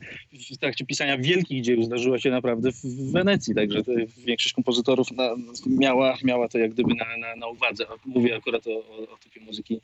w 0.55 0.57
trakcie 0.59 0.87
pisania 0.87 1.19
wielkich 1.19 1.63
dzieł 1.63 1.83
zdarzyła 1.83 2.19
się 2.19 2.31
naprawdę 2.31 2.73
w 2.73 3.13
Wenecji. 3.13 3.55
Także 3.55 3.85
to 3.85 3.93
większość 4.27 4.55
kompozytorów 4.55 5.13
na, 5.13 5.37
miała, 5.67 6.17
miała 6.25 6.49
to 6.49 6.59
jak 6.59 6.73
gdyby 6.73 6.95
na, 6.95 7.17
na, 7.17 7.37
na 7.37 7.47
uwadze. 7.47 7.87
Mówię 8.07 8.37
akurat 8.37 8.67
o, 8.67 8.71
o, 8.71 9.13
o 9.13 9.17
typie 9.17 9.41
muzyki, 9.41 9.81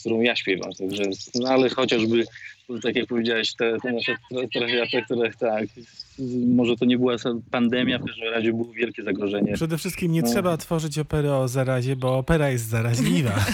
którą 0.00 0.20
ja 0.20 0.36
śpiewam. 0.36 0.72
Także, 0.72 1.02
no 1.34 1.48
ale 1.48 1.68
chociażby, 1.68 2.24
tak 2.82 2.96
jak 2.96 3.06
powiedziałeś, 3.06 3.54
te, 3.54 3.76
te 3.82 3.92
nasze 3.92 4.16
trafiaty, 4.52 5.02
które 5.02 5.30
tak, 5.32 5.64
może 6.46 6.76
to 6.76 6.84
nie 6.84 6.98
była 6.98 7.14
pandemia, 7.50 7.98
w 7.98 8.04
każdym 8.04 8.28
razie 8.32 8.52
było 8.52 8.72
wielkie 8.72 9.02
zagrożenie. 9.02 9.52
Przede 9.52 9.78
wszystkim 9.78 10.12
nie 10.12 10.22
No. 10.22 10.28
trzeba 10.28 10.56
tworzyć 10.56 10.98
opery 10.98 11.32
o 11.32 11.48
zarazie, 11.48 11.96
bo 11.96 12.18
opera 12.18 12.50
jest 12.50 12.68
zaraźliwa. 12.68 13.34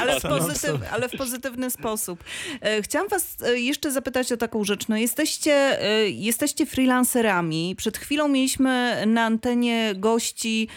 Ale 0.00 0.20
w, 0.20 0.22
w 0.22 0.28
pozytyw, 0.28 0.92
ale 0.92 1.08
w 1.08 1.12
pozytywny 1.16 1.70
sposób. 1.70 2.24
E, 2.60 2.82
Chciałam 2.82 3.08
was 3.08 3.36
e, 3.46 3.60
jeszcze 3.60 3.92
zapytać 3.92 4.32
o 4.32 4.36
taką 4.36 4.64
rzecz. 4.64 4.88
No 4.88 4.96
jesteście, 4.96 5.52
e, 5.82 6.10
jesteście 6.10 6.66
freelancerami. 6.66 7.74
Przed 7.76 7.98
chwilą 7.98 8.28
mieliśmy 8.28 9.02
na 9.06 9.24
antenie 9.24 9.92
gości 9.96 10.68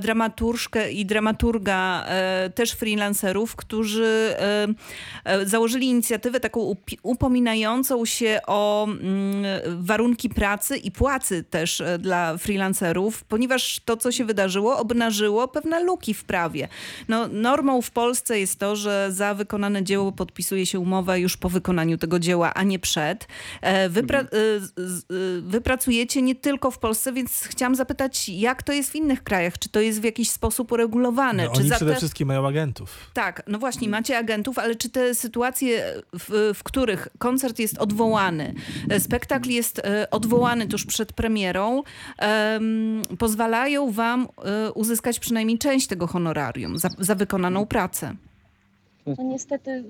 dramaturżkę 0.00 0.92
i 0.92 1.06
dramaturga, 1.06 2.06
też 2.54 2.72
freelancerów, 2.72 3.56
którzy 3.56 4.34
założyli 5.44 5.86
inicjatywę 5.86 6.40
taką 6.40 6.60
upominającą 7.02 8.04
się 8.04 8.40
o 8.46 8.84
mm, 8.88 9.44
warunki 9.84 10.28
pracy 10.28 10.76
i 10.76 10.90
płacy 10.90 11.44
też 11.44 11.80
e, 11.80 11.98
dla 11.98 12.36
freelancerów, 12.38 13.24
ponieważ 13.24 13.80
to, 13.84 13.96
co 13.96 14.12
się 14.12 14.24
wydarzyło, 14.24 14.78
obnażyło 14.78 15.48
pewne 15.48 15.84
luki 15.84 16.14
w 16.14 16.24
prawie. 16.24 16.68
No, 17.08 17.28
normą 17.28 17.82
w 17.82 17.90
Polsce 17.90 18.40
jest 18.40 18.58
to, 18.58 18.76
że 18.76 19.08
za 19.10 19.34
wykonane 19.34 19.82
dzieło 19.82 20.12
podpisuje 20.12 20.66
się 20.66 20.78
umowę 20.80 21.20
już 21.20 21.36
po 21.36 21.48
wykonaniu 21.48 21.98
tego 21.98 22.18
dzieła, 22.18 22.54
a 22.54 22.62
nie 22.62 22.78
przed. 22.78 23.26
E, 23.60 23.90
Wypra- 23.90 24.26
z- 24.76 25.04
e, 25.10 25.40
wypracujecie 25.40 26.22
nie 26.22 26.34
tylko 26.34 26.70
w 26.70 26.78
Polsce, 26.78 27.12
więc 27.12 27.42
chciałam 27.42 27.74
zapytać, 27.74 28.28
jak 28.28 28.62
to 28.62 28.72
jest 28.72 28.90
w 28.90 28.94
innych 28.94 29.24
krajach? 29.24 29.58
Czy 29.58 29.68
to 29.68 29.80
jest 29.80 30.00
w 30.00 30.04
jakiś 30.04 30.30
sposób 30.30 30.72
uregulowane? 30.72 31.44
No, 31.44 31.52
oni 31.52 31.70
przede 31.70 31.90
te... 31.92 31.96
wszystkim 31.96 32.28
mają 32.28 32.48
agentów. 32.48 32.96
Tak, 33.14 33.42
no 33.46 33.58
właśnie, 33.58 33.88
macie 33.88 34.18
agentów, 34.18 34.58
ale 34.58 34.74
czy 34.74 34.90
te 34.90 35.14
sytuacje, 35.14 35.94
w, 36.18 36.52
w 36.54 36.62
których 36.72 37.08
koncert 37.18 37.58
jest 37.58 37.78
odwołany, 37.78 38.54
e, 38.90 39.00
spektakl 39.00 39.50
jest 39.50 39.78
e, 39.78 40.10
odwołany 40.10 40.66
tuż 40.66 40.86
przed 40.86 41.12
premierą, 41.12 41.82
em, 42.18 43.02
pozwalają 43.18 43.90
wam 43.90 44.28
e, 44.44 44.72
uzyskać 44.72 45.18
przynajmniej 45.18 45.58
część 45.58 45.86
tego 45.86 46.06
honorarium 46.06 46.78
za, 46.78 46.88
za 46.98 47.14
wykonaną 47.14 47.66
pracę? 47.66 48.14
No 49.06 49.24
niestety 49.24 49.84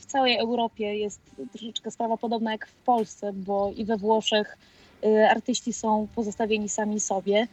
w 0.00 0.06
całej 0.06 0.36
Europie 0.36 0.98
jest 0.98 1.20
troszeczkę 1.52 1.90
sprawa 1.90 2.16
podobna 2.16 2.52
jak 2.52 2.66
w 2.66 2.74
Polsce, 2.74 3.32
bo 3.32 3.72
i 3.76 3.84
we 3.84 3.96
Włoszech 3.96 4.58
y, 5.04 5.28
artyści 5.30 5.72
są 5.72 6.08
pozostawieni 6.14 6.68
sami 6.68 7.00
sobie. 7.00 7.46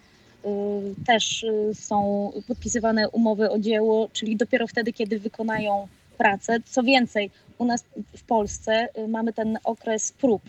Y, 0.45 1.05
Też 1.05 1.43
y, 1.43 1.71
są 1.73 2.31
podpisywane 2.47 3.09
umowy 3.09 3.51
o 3.51 3.59
dzieło, 3.59 4.09
czyli 4.13 4.35
dopiero 4.35 4.67
wtedy, 4.67 4.93
kiedy 4.93 5.19
wykonają 5.19 5.87
pracę. 6.23 6.57
Co 6.65 6.83
więcej, 6.83 7.31
u 7.57 7.65
nas 7.65 7.83
w 8.17 8.23
Polsce 8.23 8.87
y, 8.97 9.07
mamy 9.07 9.33
ten 9.33 9.57
okres 9.63 10.11
prób. 10.11 10.41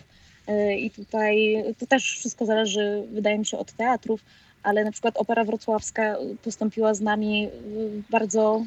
Y, 0.49 0.75
I 0.75 0.91
tutaj 0.91 1.63
to 1.79 1.85
też 1.85 2.03
wszystko 2.19 2.45
zależy, 2.45 3.03
wydaje 3.11 3.39
mi 3.39 3.45
się, 3.45 3.57
od 3.57 3.71
teatrów, 3.71 4.21
ale 4.63 4.83
na 4.83 4.91
przykład 4.91 5.17
Opera 5.17 5.43
Wrocławska 5.43 6.17
postąpiła 6.43 6.93
z 6.93 7.01
nami 7.01 7.47
y, 7.47 7.49
bardzo 8.09 8.65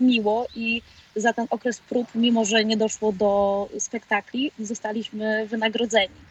miło 0.00 0.46
i 0.56 0.82
za 1.16 1.32
ten 1.32 1.46
okres 1.50 1.80
prób, 1.80 2.06
mimo 2.14 2.44
że 2.44 2.64
nie 2.64 2.76
doszło 2.76 3.12
do 3.12 3.68
spektakli, 3.78 4.52
zostaliśmy 4.58 5.46
wynagrodzeni. 5.46 6.29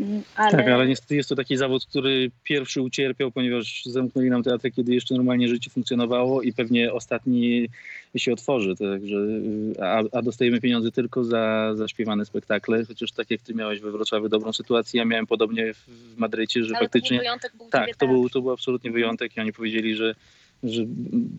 Mm, 0.00 0.22
Ale, 0.36 0.50
Tak, 0.50 0.68
ale 0.68 0.86
niestety 0.86 1.16
jest 1.16 1.28
to 1.28 1.36
taki 1.36 1.56
zawód, 1.56 1.86
który 1.86 2.30
pierwszy 2.44 2.82
ucierpiał, 2.82 3.30
ponieważ 3.30 3.84
zamknęli 3.84 4.30
nam 4.30 4.42
teatr, 4.42 4.70
kiedy 4.76 4.94
jeszcze 4.94 5.14
normalnie 5.14 5.48
życie 5.48 5.70
funkcjonowało 5.70 6.42
i 6.42 6.52
pewnie 6.52 6.92
ostatni 6.92 7.68
się 8.16 8.32
otworzy. 8.32 8.76
Także, 8.76 9.16
y, 9.16 9.82
a, 9.82 10.02
a 10.12 10.22
dostajemy 10.22 10.60
pieniądze 10.60 10.90
tylko 10.90 11.24
za, 11.24 11.74
za 11.74 11.88
śpiewane 11.88 12.24
spektakle, 12.24 12.84
chociaż 12.84 13.12
tak 13.12 13.30
jak 13.30 13.40
ty 13.40 13.54
miałeś 13.54 13.80
we 13.80 13.90
Wrocławiu 13.90 14.28
dobrą 14.28 14.52
sytuację, 14.52 14.98
ja 14.98 15.04
miałem 15.04 15.26
podobnie 15.26 15.74
w, 15.74 15.86
Madrycie, 16.16 16.64
że 16.64 16.76
ale 16.76 16.78
to 16.78 16.84
faktycznie... 16.84 17.16
był 17.16 17.24
wyjątek, 17.24 17.52
był 17.56 17.68
Tak, 17.68 17.96
to 17.96 18.06
był, 18.06 18.30
to 18.30 18.42
był 18.42 18.50
absolutnie 18.50 18.90
wyjątek 18.90 19.36
i 19.36 19.40
oni 19.40 19.52
powiedzieli, 19.52 19.94
że, 19.94 20.14
że 20.62 20.82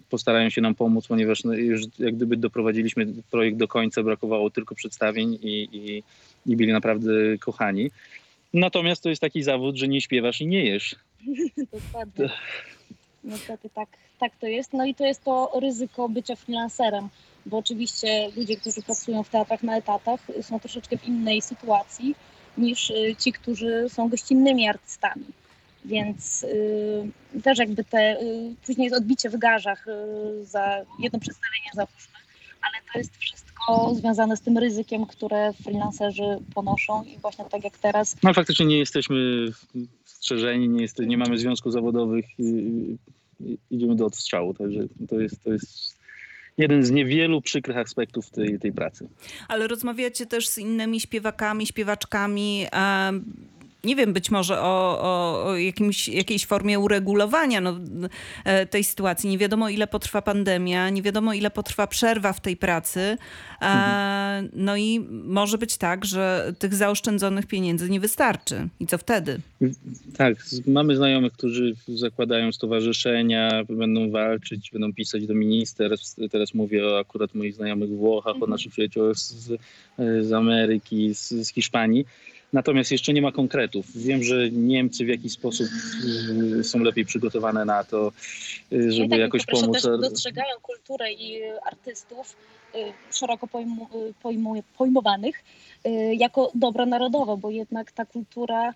postarają 0.10 0.50
się 0.50 0.62
nam 0.62 0.76
pomóc, 0.76 1.08
ponieważ 1.08 1.44
no, 1.44 1.54
już 1.54 1.82
jak 2.00 2.16
gdyby 2.16 2.38
doprowadziliśmy 2.38 3.08
projekt 3.32 3.58
do 3.58 3.68
końca, 3.68 4.04
brakowało 4.04 4.50
tylko 4.50 4.76
przedstawień 4.76 5.40
i, 5.42 5.70
i, 5.72 6.04
i 6.46 6.56
byli 6.56 6.72
naprawdę 6.72 7.12
kochani. 7.40 7.92
Natomiast 8.54 9.04
to 9.04 9.10
jest 9.10 9.22
taki 9.22 9.44
zawód, 9.44 9.76
że 9.78 9.88
nie 9.88 10.02
śpiewasz 10.02 10.42
i 10.42 10.48
nie 10.48 10.66
jesz. 10.66 10.96
Dokładnie. 11.74 12.30
Niestety 13.24 13.70
tak, 13.70 13.90
tak 14.20 14.36
to 14.36 14.48
jest. 14.48 14.74
No 14.74 14.86
i 14.86 14.96
to 14.96 15.06
jest 15.06 15.24
to 15.24 15.52
ryzyko 15.62 16.10
bycia 16.10 16.36
freelancerem, 16.36 17.10
bo 17.46 17.58
oczywiście 17.58 18.30
ludzie, 18.38 18.58
którzy 18.58 18.82
pracują 18.82 19.24
w 19.24 19.30
teatrach 19.30 19.64
na 19.64 19.78
etatach, 19.78 20.20
są 20.42 20.60
troszeczkę 20.60 20.98
w 20.98 21.08
innej 21.08 21.42
sytuacji 21.42 22.16
niż 22.58 22.90
y, 22.90 23.16
ci, 23.20 23.34
którzy 23.34 23.90
są 23.90 24.10
gościnnymi 24.10 24.68
artystami. 24.68 25.26
Więc 25.86 26.44
y, 26.44 27.42
też 27.44 27.60
jakby 27.60 27.84
te, 27.84 28.22
y, 28.22 28.56
później 28.66 28.86
jest 28.86 28.98
odbicie 28.98 29.30
w 29.30 29.38
garzach 29.38 29.88
y, 29.88 30.46
za 30.46 30.86
jedno 31.00 31.20
przedstawienie 31.20 31.70
załóżmy, 31.74 32.20
ale 32.62 32.74
to 32.94 33.00
jest 33.00 33.18
wszystko 33.18 33.41
związane 33.94 34.38
z 34.38 34.42
tym 34.42 34.58
ryzykiem, 34.58 35.06
które 35.06 35.54
freelancerzy 35.54 36.24
ponoszą 36.54 37.04
i 37.04 37.18
właśnie 37.18 37.46
tak 37.46 37.64
jak 37.64 37.78
teraz 37.78 38.16
No 38.24 38.34
faktycznie 38.34 38.66
nie 38.66 38.80
jesteśmy 38.80 39.46
strzeżeni, 40.06 40.70
nie, 40.70 40.82
jest, 40.82 41.00
nie 41.00 41.18
mamy 41.18 41.38
związków 41.38 41.74
zawodowych, 41.74 42.26
i, 42.40 42.44
i, 43.40 43.58
idziemy 43.72 43.96
do 43.96 44.06
odstrzału, 44.06 44.54
także 44.54 44.80
to 45.10 45.20
jest, 45.20 45.44
to 45.44 45.52
jest 45.52 46.02
jeden 46.58 46.84
z 46.84 46.92
niewielu 46.92 47.42
przykrych 47.42 47.78
aspektów 47.78 48.30
tej, 48.30 48.60
tej 48.60 48.72
pracy. 48.72 49.10
Ale 49.48 49.68
rozmawiacie 49.68 50.26
też 50.26 50.48
z 50.48 50.58
innymi 50.58 51.00
śpiewakami, 51.00 51.68
śpiewaczkami. 51.68 52.66
Nie 53.84 53.96
wiem, 53.96 54.14
być 54.14 54.32
może 54.32 54.60
o, 54.62 55.00
o, 55.02 55.44
o 55.46 55.58
jakimś, 55.58 56.08
jakiejś 56.08 56.46
formie 56.46 56.80
uregulowania 56.80 57.62
no, 57.62 57.80
e, 58.46 58.66
tej 58.66 58.84
sytuacji. 58.84 59.30
Nie 59.30 59.38
wiadomo, 59.38 59.70
ile 59.70 59.88
potrwa 59.88 60.22
pandemia, 60.22 60.90
nie 60.90 61.02
wiadomo, 61.02 61.34
ile 61.34 61.52
potrwa 61.52 61.88
przerwa 61.88 62.34
w 62.34 62.42
tej 62.42 62.58
pracy. 62.58 63.18
E, 63.62 64.44
no 64.54 64.78
i 64.78 65.00
może 65.24 65.58
być 65.58 65.78
tak, 65.78 66.06
że 66.06 66.54
tych 66.60 66.74
zaoszczędzonych 66.76 67.46
pieniędzy 67.46 67.90
nie 67.90 68.00
wystarczy. 68.00 68.68
I 68.80 68.88
co 68.88 68.98
wtedy? 68.98 69.40
Tak, 70.18 70.36
mamy 70.68 70.96
znajomych, 70.96 71.34
którzy 71.34 71.76
zakładają 71.88 72.52
stowarzyszenia, 72.52 73.64
będą 73.70 74.12
walczyć, 74.12 74.70
będą 74.72 74.94
pisać 74.94 75.28
do 75.28 75.34
ministerstw. 75.34 76.16
Teraz 76.32 76.54
mówię 76.54 76.88
o 76.88 77.00
akurat 77.00 77.36
moich 77.36 77.56
znajomych 77.56 77.90
w 77.90 77.98
Włochach, 77.98 78.34
o 78.34 78.36
Mhm. 78.36 78.52
naszych 78.52 78.72
przyjaciołach 78.72 79.16
z, 79.18 79.52
z 80.22 80.34
Ameryki, 80.34 81.16
z, 81.16 81.30
z 81.30 81.50
Hiszpanii. 81.50 82.06
Natomiast 82.54 82.92
jeszcze 82.92 83.14
nie 83.14 83.22
ma 83.22 83.32
konkretów. 83.32 83.86
Wiem, 83.96 84.24
że 84.24 84.52
Niemcy 84.52 85.06
w 85.06 85.08
jakiś 85.08 85.32
sposób 85.32 85.68
y, 86.60 86.64
są 86.64 86.80
lepiej 86.80 87.06
przygotowane 87.06 87.66
na 87.66 87.84
to, 87.84 88.12
y, 88.74 88.92
żeby 88.92 89.10
tak, 89.10 89.20
jakoś 89.20 89.46
pomóc. 89.46 89.74
też 89.74 89.84
dostrzegają 89.84 90.56
kulturę 90.62 91.14
i 91.14 91.42
artystów 91.66 92.36
y, 92.76 92.78
szeroko 93.12 93.48
pojmu, 93.48 93.88
pojmu, 94.24 94.64
pojmowanych 94.78 95.44
jako 96.18 96.52
dobro 96.56 96.86
narodowe, 96.86 97.38
bo 97.38 97.52
jednak 97.52 97.92
ta 97.92 98.06
kultura 98.06 98.74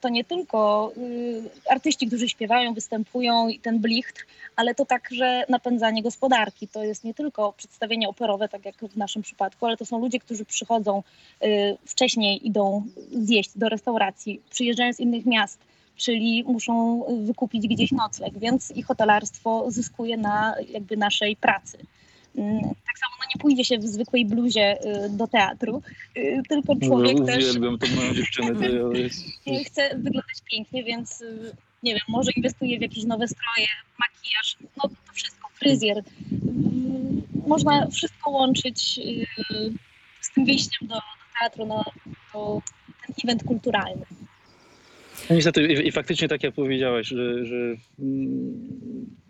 to 0.00 0.08
nie 0.08 0.24
tylko 0.24 0.92
y, 0.96 1.42
artyści, 1.70 2.06
którzy 2.06 2.28
śpiewają, 2.28 2.74
występują 2.74 3.48
i 3.48 3.58
ten 3.58 3.78
blichtr, 3.78 4.26
ale 4.56 4.74
to 4.74 4.84
także 4.84 5.44
napędzanie 5.48 6.02
gospodarki. 6.02 6.68
To 6.68 6.84
jest 6.84 7.04
nie 7.04 7.14
tylko 7.14 7.52
przedstawienie 7.52 8.08
operowe, 8.08 8.48
tak 8.48 8.64
jak 8.64 8.76
w 8.76 8.96
naszym 8.96 9.22
przypadku, 9.22 9.66
ale 9.66 9.76
to 9.76 9.84
są 9.84 10.00
ludzie, 10.00 10.20
którzy 10.20 10.44
przychodzą 10.44 11.02
y, 11.42 11.76
wcześniej, 11.86 12.46
idą 12.46 12.86
zjeść 13.12 13.50
do 13.56 13.68
restauracji, 13.68 14.40
przyjeżdżają 14.50 14.92
z 14.92 15.00
innych 15.00 15.26
miast, 15.26 15.58
czyli 15.96 16.44
muszą 16.44 17.04
wykupić 17.24 17.68
gdzieś 17.68 17.92
nocleg, 17.92 18.38
więc 18.38 18.70
i 18.70 18.82
hotelarstwo 18.82 19.70
zyskuje 19.70 20.16
na 20.16 20.54
jakby 20.68 20.96
naszej 20.96 21.36
pracy. 21.36 21.78
Mm, 22.36 22.60
Tak 22.60 22.98
samo 22.98 23.12
no 23.20 23.24
nie 23.34 23.40
pójdzie 23.40 23.64
się 23.64 23.78
w 23.78 23.86
zwykłej 23.86 24.26
bluzie 24.26 24.78
y, 25.04 25.10
do 25.10 25.26
teatru, 25.26 25.82
y, 26.16 26.42
tylko 26.48 26.76
człowiek 26.76 27.26
też 27.26 27.44
Uwielbiam 27.44 27.78
tą 27.78 27.86
moją 27.96 28.14
dziewczynę. 28.14 28.54
To 28.54 28.92
jest, 28.92 29.24
chce 29.66 29.88
wyglądać 29.88 30.42
pięknie, 30.50 30.84
więc 30.84 31.20
y, 31.20 31.56
nie 31.82 31.92
wiem, 31.92 32.02
może 32.08 32.32
inwestuje 32.36 32.78
w 32.78 32.82
jakieś 32.82 33.04
nowe 33.04 33.28
stroje, 33.28 33.68
makijaż, 33.98 34.56
no 34.76 34.82
to 35.06 35.12
wszystko, 35.12 35.48
fryzjer. 35.54 36.02
Mm, 36.32 37.22
Można 37.46 37.86
wszystko 37.86 38.30
łączyć 38.30 39.00
z 40.20 40.34
tym 40.34 40.44
wyjściem 40.44 40.88
do, 40.88 40.94
do 40.94 41.00
teatru, 41.40 41.66
no, 41.66 41.84
to 42.32 42.62
ten 43.06 43.14
event 43.24 43.44
kulturalny. 43.44 44.06
No 45.30 45.36
niestety 45.36 45.66
i, 45.66 45.88
i 45.88 45.92
faktycznie 45.92 46.28
tak 46.28 46.42
jak 46.42 46.54
powiedziałaś, 46.54 47.06
że, 47.06 47.46
że 47.46 47.56
mm, 47.98 48.68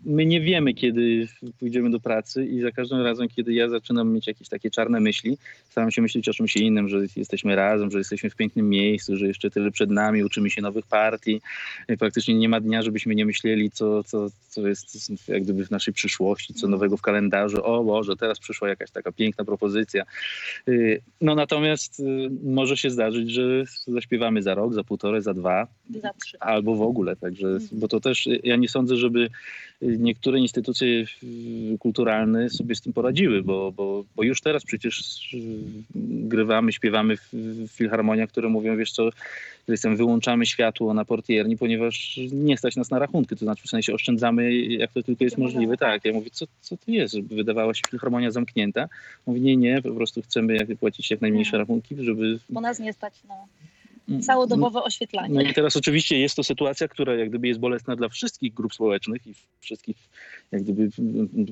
my 0.05 0.25
nie 0.25 0.41
wiemy, 0.41 0.73
kiedy 0.73 1.27
pójdziemy 1.59 1.89
do 1.89 1.99
pracy 1.99 2.45
i 2.45 2.61
za 2.61 2.71
każdym 2.71 3.01
razem, 3.01 3.27
kiedy 3.29 3.53
ja 3.53 3.69
zaczynam 3.69 4.13
mieć 4.13 4.27
jakieś 4.27 4.49
takie 4.49 4.71
czarne 4.71 4.99
myśli, 4.99 5.37
staram 5.69 5.91
się 5.91 6.01
myśleć 6.01 6.29
o 6.29 6.33
czymś 6.33 6.55
innym, 6.55 6.89
że 6.89 6.97
jesteśmy 7.15 7.55
razem, 7.55 7.91
że 7.91 7.97
jesteśmy 7.97 8.29
w 8.29 8.35
pięknym 8.35 8.69
miejscu, 8.69 9.17
że 9.17 9.27
jeszcze 9.27 9.49
tyle 9.49 9.71
przed 9.71 9.89
nami, 9.89 10.23
uczymy 10.23 10.49
się 10.49 10.61
nowych 10.61 10.85
partii. 10.85 11.41
I 11.89 11.97
faktycznie 11.97 12.33
nie 12.33 12.49
ma 12.49 12.59
dnia, 12.59 12.81
żebyśmy 12.81 13.15
nie 13.15 13.25
myśleli, 13.25 13.71
co, 13.71 14.03
co, 14.03 14.27
co 14.49 14.67
jest 14.67 15.11
jak 15.27 15.43
gdyby 15.43 15.65
w 15.65 15.71
naszej 15.71 15.93
przyszłości, 15.93 16.53
co 16.53 16.67
nowego 16.67 16.97
w 16.97 17.01
kalendarzu. 17.01 17.63
O 17.63 17.83
Boże, 17.83 18.15
teraz 18.15 18.39
przyszła 18.39 18.69
jakaś 18.69 18.91
taka 18.91 19.11
piękna 19.11 19.45
propozycja. 19.45 20.03
Y, 20.67 21.01
No 21.21 21.35
natomiast 21.35 21.99
y, 21.99 22.03
może 22.43 22.77
się 22.77 22.89
zdarzyć, 22.89 23.31
że 23.31 23.63
zaśpiewamy 23.87 24.43
za 24.43 24.55
rok, 24.55 24.73
za 24.73 24.83
półtorej, 24.83 25.21
za 25.21 25.33
dwa, 25.33 25.67
Za 25.89 26.11
albo 26.39 26.75
w 26.75 26.81
ogóle, 26.81 27.15
także, 27.15 27.57
bo 27.71 27.87
to 27.87 27.99
też 27.99 28.29
ja 28.43 28.55
nie 28.55 28.69
sądzę, 28.69 28.95
żeby 28.95 29.29
niektóre 29.81 30.39
instytucje 30.39 30.87
y, 30.87 31.07
kulturalne 31.79 32.49
sobie 32.49 32.75
z 32.75 32.81
tym 32.81 32.93
poradziły, 32.93 33.43
bo, 33.43 33.71
bo, 33.71 34.03
bo 34.15 34.23
już 34.23 34.41
teraz 34.41 34.63
przecież 34.63 35.29
y, 35.33 35.37
grywamy, 35.95 36.73
śpiewamy 36.73 37.17
w, 37.17 37.29
w 37.33 37.71
filharmoniach, 37.71 38.29
które 38.29 38.49
mówią, 38.49 38.77
wiesz 38.77 38.91
co, 38.91 39.09
Krystian, 39.65 39.95
wyłączamy 39.95 40.45
światło 40.45 40.93
na 40.93 41.05
portierni, 41.05 41.57
ponieważ 41.57 42.19
nie 42.31 42.57
stać 42.57 42.75
nas 42.75 42.89
na 42.89 42.99
rachunki, 42.99 43.35
to 43.35 43.45
znaczy 43.45 43.63
w 43.67 43.69
sensie 43.69 43.93
oszczędzamy 43.93 44.55
jak 44.55 44.91
to 44.91 45.03
tylko 45.03 45.23
jest 45.23 45.37
możliwe. 45.37 45.77
Tak, 45.77 46.05
ja 46.05 46.13
mówię, 46.13 46.29
co, 46.31 46.45
co 46.61 46.77
to 46.77 46.91
jest, 46.91 47.13
żeby 47.13 47.35
wydawała 47.35 47.73
się 47.73 47.81
filharmonia 47.89 48.31
zamknięta? 48.31 48.89
Mówi, 49.25 49.41
nie, 49.41 49.57
nie, 49.57 49.81
po 49.81 49.91
prostu 49.91 50.21
chcemy 50.21 50.55
jak 50.55 50.77
płacić 50.79 51.11
jak 51.11 51.21
najmniejsze 51.21 51.57
rachunki, 51.57 51.95
żeby... 51.99 52.39
bo 52.49 52.61
nas 52.61 52.79
nie 52.79 52.93
stać 52.93 53.23
na 53.23 53.35
całodobowe 54.19 54.83
oświetlanie. 54.83 55.33
No 55.33 55.41
i 55.41 55.53
teraz 55.53 55.75
oczywiście 55.77 56.19
jest 56.19 56.35
to 56.35 56.43
sytuacja, 56.43 56.87
która 56.87 57.15
jak 57.15 57.29
gdyby 57.29 57.47
jest 57.47 57.59
bolesna 57.59 57.95
dla 57.95 58.09
wszystkich 58.09 58.53
grup 58.53 58.73
społecznych 58.73 59.27
i 59.27 59.33
wszystkich 59.59 59.97
jak 60.51 60.63
gdyby 60.63 60.89
mm, 60.99 61.45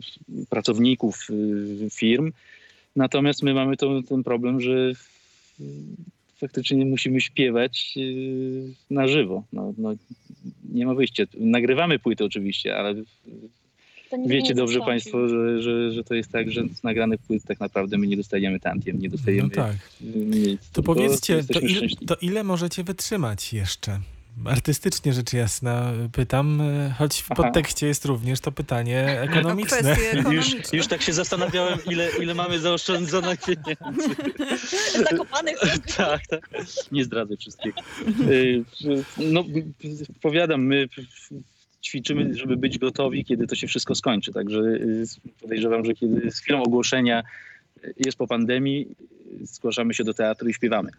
pracowników 0.49 1.27
y, 1.29 1.89
firm. 1.89 2.31
Natomiast 2.95 3.43
my 3.43 3.53
mamy 3.53 3.77
to, 3.77 4.03
ten 4.03 4.23
problem, 4.23 4.61
że 4.61 4.93
faktycznie 6.39 6.85
musimy 6.85 7.21
śpiewać 7.21 7.93
y, 7.97 8.73
na 8.89 9.07
żywo. 9.07 9.43
No, 9.53 9.73
no, 9.77 9.93
nie 10.73 10.85
ma 10.85 10.93
wyjścia. 10.93 11.23
Nagrywamy 11.33 11.99
płyty 11.99 12.25
oczywiście, 12.25 12.77
ale 12.77 12.95
wiecie 14.27 14.53
dobrze. 14.55 14.79
Państwo, 14.79 15.27
że, 15.29 15.61
że, 15.61 15.91
że 15.91 16.03
to 16.03 16.13
jest 16.15 16.31
tak, 16.31 16.51
że 16.51 16.63
z 16.73 16.83
nagranych 16.83 17.19
płyt 17.21 17.43
tak 17.43 17.59
naprawdę 17.59 17.97
my 17.97 18.07
nie 18.07 18.17
dostajemy 18.17 18.59
tantiem, 18.59 18.99
nie 18.99 19.09
dostajemy 19.09 19.49
No 19.55 19.63
tak. 19.63 19.75
nic. 20.15 20.69
To 20.73 20.83
powiedzcie, 20.83 21.33
to, 21.33 21.37
jesteśmy 21.37 21.69
il, 21.69 21.75
szczęśliwi. 21.75 22.05
to 22.05 22.15
ile 22.21 22.43
możecie 22.43 22.83
wytrzymać 22.83 23.53
jeszcze? 23.53 23.99
Artystycznie 24.45 25.13
rzecz 25.13 25.33
jasna 25.33 25.93
pytam, 26.11 26.61
choć 26.97 27.21
w 27.21 27.31
Aha. 27.31 27.43
podtekście 27.43 27.87
jest 27.87 28.05
również 28.05 28.39
to 28.39 28.51
pytanie 28.51 29.05
O 29.19 29.23
ekonomiczne. 29.23 29.95
Już, 30.31 30.73
już 30.73 30.87
tak 30.87 31.01
się 31.01 31.13
zastanawiałem, 31.13 31.79
ile, 31.85 32.09
ile 32.21 32.33
mamy 32.33 32.59
zaoszczędzonych 32.59 33.39
pieniędzy. 33.45 34.15
Zakopanych 35.09 35.55
tak, 35.97 36.27
tak. 36.27 36.49
Nie 36.91 37.03
zdradzę 37.03 37.37
wszystkiego. 37.37 37.81
Y, 38.29 38.63
No, 39.17 39.43
powiadam, 40.21 40.61
my 40.65 40.87
ćwiczymy, 41.83 42.35
żeby 42.35 42.57
być 42.57 42.77
gotowi, 42.77 43.25
kiedy 43.25 43.47
to 43.47 43.55
się 43.55 43.67
wszystko 43.67 43.95
skończy. 43.95 44.33
Także 44.33 44.59
y, 44.59 45.05
podejrzewam, 45.41 45.85
że 45.85 45.93
kiedy 45.93 46.31
z 46.31 46.39
chwilą 46.39 46.63
ogłoszenia 46.63 47.23
jest 48.05 48.17
po 48.17 48.27
pandemii, 48.27 48.87
zgłaszamy 49.41 49.93
się 49.93 50.03
do 50.03 50.13
teatru 50.13 50.49
i 50.49 50.53
śpiewamy. 50.53 50.89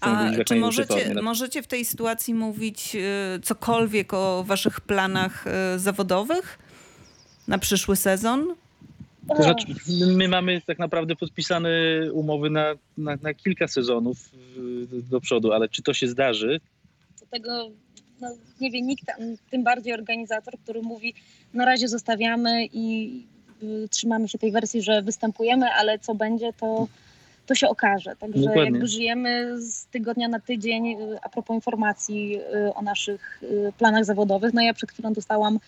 A 0.00 0.30
czy 0.46 0.56
możecie, 0.56 1.04
formie. 1.04 1.22
możecie 1.22 1.62
w 1.62 1.66
tej 1.66 1.84
sytuacji 1.84 2.34
mówić 2.34 2.96
y, 2.96 3.40
cokolwiek 3.42 4.14
o 4.14 4.44
waszych 4.44 4.80
planach 4.80 5.44
y, 5.46 5.78
zawodowych 5.78 6.58
na 7.48 7.58
przyszły 7.58 7.96
sezon? 7.96 8.54
To 9.36 9.42
znaczy, 9.42 9.66
my 10.06 10.28
mamy 10.28 10.60
tak 10.66 10.78
naprawdę 10.78 11.16
podpisane 11.16 11.70
umowy 12.12 12.50
na, 12.50 12.74
na, 12.98 13.16
na 13.22 13.34
kilka 13.34 13.68
sezonów 13.68 14.30
y, 14.92 15.02
do 15.02 15.20
przodu, 15.20 15.52
ale 15.52 15.68
czy 15.68 15.82
to 15.82 15.94
się 15.94 16.08
zdarzy, 16.08 16.60
do 17.20 17.26
tego 17.26 17.70
no, 18.20 18.28
nie 18.60 18.70
wie 18.70 18.82
nikt, 18.82 19.04
tym 19.50 19.64
bardziej 19.64 19.94
organizator, 19.94 20.54
który 20.58 20.82
mówi 20.82 21.14
na 21.54 21.64
razie 21.64 21.88
zostawiamy 21.88 22.66
i 22.72 23.26
y, 23.62 23.88
trzymamy 23.88 24.28
się 24.28 24.38
tej 24.38 24.52
wersji, 24.52 24.82
że 24.82 25.02
występujemy, 25.02 25.66
ale 25.70 25.98
co 25.98 26.14
będzie, 26.14 26.52
to, 26.52 26.88
to 27.46 27.54
się 27.54 27.68
okaże. 27.68 28.16
Także 28.16 28.40
Dokładnie. 28.40 28.64
jakby 28.64 28.86
żyjemy 28.86 29.62
z 29.62 29.86
tygodnia 29.86 30.28
na 30.28 30.40
tydzień 30.40 30.92
y, 30.92 31.18
a 31.22 31.28
propos 31.28 31.54
informacji 31.54 32.40
y, 32.66 32.74
o 32.74 32.82
naszych 32.82 33.42
planach 33.78 34.04
zawodowych. 34.04 34.54
No 34.54 34.62
ja 34.62 34.74
przed 34.74 34.90
chwilą 34.90 35.12
dostałam 35.12 35.58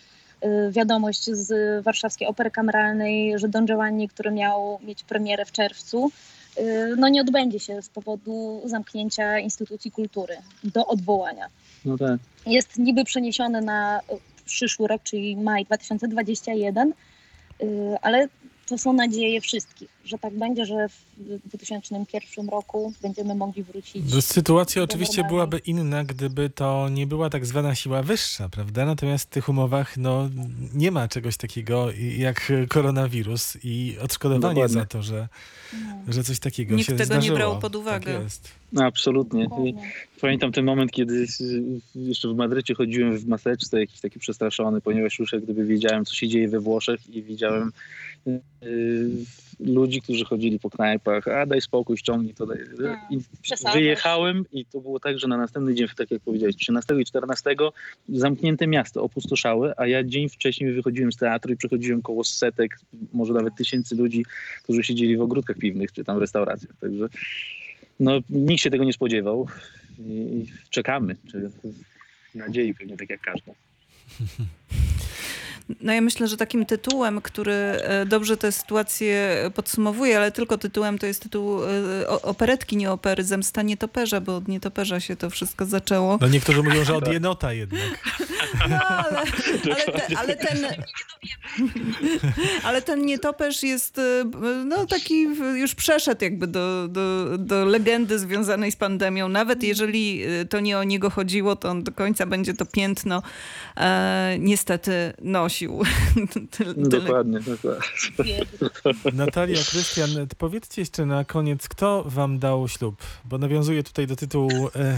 wiadomość 0.71 1.25
z 1.25 1.85
Warszawskiej 1.85 2.29
Opery 2.29 2.51
Kameralnej, 2.51 3.39
że 3.39 3.49
Don 3.49 3.67
Giovanni, 3.67 4.09
który 4.09 4.31
miał 4.31 4.79
mieć 4.83 5.05
premierę 5.05 5.45
w 5.45 5.53
czerwcu, 5.53 6.11
no 6.97 7.09
nie 7.09 7.21
odbędzie 7.21 7.61
się 7.61 7.83
z 7.83 7.89
powodu 7.89 8.63
zamknięcia 8.65 9.39
instytucji 9.39 9.91
kultury 9.91 10.37
do 10.65 10.87
odwołania 10.87 11.49
no 11.85 11.99
tak. 11.99 12.21
jest 12.47 12.79
niby 12.79 13.05
przeniesiony 13.05 13.61
na 13.61 14.01
przyszły 14.45 14.88
rok, 14.88 15.03
czyli 15.03 15.37
maj 15.37 15.64
2021, 15.64 16.93
y, 17.62 17.97
ale 18.03 18.29
to 18.70 18.78
są 18.78 18.92
nadzieje 18.92 19.40
wszystkich, 19.40 19.88
że 20.04 20.18
tak 20.18 20.38
będzie, 20.38 20.66
że 20.66 20.88
w 20.88 21.48
2001 21.48 22.48
roku 22.48 22.92
będziemy 23.02 23.35
mogli 23.35 23.62
wrócić. 23.62 24.14
No, 24.14 24.22
sytuacja 24.22 24.83
oczywiście 24.83 25.24
byłaby 25.24 25.59
inna, 25.59 26.04
gdyby 26.04 26.50
to 26.50 26.88
nie 26.88 27.06
była 27.06 27.30
tak 27.30 27.46
zwana 27.46 27.74
siła 27.74 28.02
wyższa, 28.02 28.48
prawda? 28.48 28.87
Natomiast 28.87 29.24
w 29.24 29.28
tych 29.28 29.48
umowach 29.48 29.96
no, 29.96 30.30
nie 30.74 30.90
ma 30.90 31.09
czegoś 31.09 31.37
takiego 31.37 31.88
jak 32.16 32.52
koronawirus 32.68 33.56
i 33.64 33.96
odszkodowanie 34.02 34.54
Dokładnie. 34.54 34.80
za 34.80 34.87
to, 34.87 35.02
że, 35.02 35.28
No, 36.06 36.12
że 36.12 36.24
coś 36.24 36.38
takiego 36.38 36.74
Nikt 36.76 36.87
się 36.87 36.92
tego 36.96 37.14
nie 37.14 37.20
zdarzyło. 37.20 37.37
brał 37.37 37.59
pod 37.59 37.76
uwagę. 37.76 38.12
Tak 38.14 38.22
jest. 38.22 38.48
No, 38.72 38.85
absolutnie. 38.85 39.44
Dokładnie. 39.44 39.92
pamiętam 40.20 40.52
ten 40.52 40.64
moment, 40.64 40.92
kiedy 40.92 41.26
jeszcze 41.94 42.28
w 42.28 42.37
Madrycie 42.37 42.74
chodziłem 42.74 43.18
w 43.18 43.26
maseczce, 43.26 43.80
jakiś 43.80 44.00
taki 44.00 44.18
przestraszony, 44.18 44.80
ponieważ 44.80 45.18
już 45.18 45.33
jak 45.33 45.42
gdyby 45.42 45.64
wiedziałem, 45.64 46.04
co 46.04 46.14
się 46.14 46.28
dzieje 46.28 46.48
we 46.48 46.61
Włoszech 46.61 47.00
i 47.14 47.22
widziałem 47.22 47.72
ludzi, 49.61 50.02
którzy 50.02 50.24
chodzili 50.24 50.59
po 50.59 50.70
knajpach, 50.70 51.28
a 51.28 51.46
daj 51.46 51.61
spokój, 51.61 51.96
ściągnij 51.96 52.35
to. 52.35 52.46
Daj. 52.46 52.59
I 53.11 53.18
Przesadzasz. 53.42 53.74
wyjechałem 53.74 54.44
i 54.52 54.64
to 54.64 54.80
było 54.80 55.00
tak, 55.00 55.18
że 55.18 55.28
na 55.28 55.37
następny 55.37 55.74
dzień, 55.74 55.88
tak 55.96 56.11
jak 56.11 56.22
powiedziałeś, 56.22 56.56
13 56.56 57.00
i 57.00 57.04
14 57.04 57.56
zamknięte 58.09 58.66
miasto, 58.66 59.02
opustoszały, 59.02 59.72
a 59.76 59.87
ja 59.87 60.04
dzień 60.04 60.28
wcześniej 60.28 60.72
wychodziłem 60.72 61.12
z 61.12 61.16
teatru 61.16 61.52
i 61.52 61.56
przechodziłem 61.56 62.02
koło 62.02 62.24
setek, 62.24 62.80
może 63.12 63.33
nawet 63.33 63.54
tysięcy 63.54 63.96
ludzi, 63.96 64.24
którzy 64.62 64.83
siedzieli 64.83 65.16
w 65.16 65.22
ogródkach 65.22 65.56
piwnych 65.56 65.92
czy 65.92 66.04
tam 66.04 66.16
w 66.16 66.20
restauracjach. 66.20 66.72
Także 66.80 67.09
no, 68.00 68.12
nikt 68.30 68.62
się 68.62 68.70
tego 68.70 68.85
nie 68.85 68.92
spodziewał 68.92 69.46
i 69.98 70.46
czekamy. 70.70 71.16
Czy 71.30 71.48
w 71.48 72.35
nadziei 72.35 72.74
pewnie 72.74 72.96
tak 72.96 73.11
jak 73.11 73.20
każdy. 73.20 73.52
No 75.80 75.92
ja 75.92 76.00
myślę, 76.00 76.28
że 76.28 76.37
takim 76.37 76.66
tytułem, 76.66 77.20
który 77.20 77.52
e, 77.52 78.06
dobrze 78.06 78.37
tę 78.37 78.52
sytuację 78.52 79.37
podsumowuje, 79.54 80.16
ale 80.16 80.33
tylko 80.33 80.59
tytułem, 80.59 80.98
to 80.98 81.06
jest 81.06 81.22
tytuł 81.22 81.64
e, 81.64 82.09
operetki, 82.09 82.76
nie 82.76 82.90
opery, 82.90 83.24
Zemsta 83.24 83.62
Nietoperza, 83.62 84.20
bo 84.20 84.37
od 84.37 84.48
Nietoperza 84.48 85.00
się 85.00 85.16
to 85.16 85.30
wszystko 85.30 85.64
zaczęło. 85.64 86.18
No 86.20 86.28
niektórzy 86.28 86.62
mówią, 86.62 86.85
że 86.85 86.96
od 86.96 87.12
jenota 87.12 87.52
jednak. 87.52 87.80
No, 88.70 88.76
ale, 88.78 89.18
ale, 89.64 89.92
te, 89.92 90.18
ale 90.18 90.37
ten... 90.37 90.59
Ale 92.64 92.83
ten 92.83 93.06
nietoperz 93.06 93.62
jest, 93.62 93.98
e, 93.98 94.24
no 94.64 94.87
taki 94.87 95.22
już 95.54 95.74
przeszedł 95.74 96.24
jakby 96.24 96.46
do, 96.46 96.88
do, 96.88 97.38
do 97.38 97.64
legendy 97.64 98.18
związanej 98.18 98.72
z 98.72 98.76
pandemią. 98.76 99.28
Nawet 99.28 99.62
jeżeli 99.62 100.22
to 100.50 100.61
nie 100.61 100.78
o 100.78 100.85
niego 100.85 101.11
chodziło, 101.11 101.56
to 101.56 101.68
on 101.68 101.83
do 101.83 101.92
końca 101.92 102.26
będzie 102.26 102.54
to 102.54 102.66
piętno 102.66 103.22
e, 103.76 104.37
niestety 104.38 105.12
nosił. 105.22 105.60
Tyle- 106.51 106.75
tyle 106.75 106.75
Dokładnie, 106.88 107.40
dokładnie. 107.40 108.44
Natalia, 109.12 109.59
Krystian, 109.70 110.11
powiedzcie 110.38 110.83
jeszcze 110.83 111.07
na 111.07 111.25
koniec, 111.25 111.68
kto 111.68 112.03
wam 112.07 112.38
dał 112.38 112.68
ślub? 112.68 112.96
Bo 113.25 113.38
nawiązuję 113.38 113.83
tutaj 113.83 114.07
do 114.07 114.16
tytułu 114.16 114.68
e, 114.77 114.96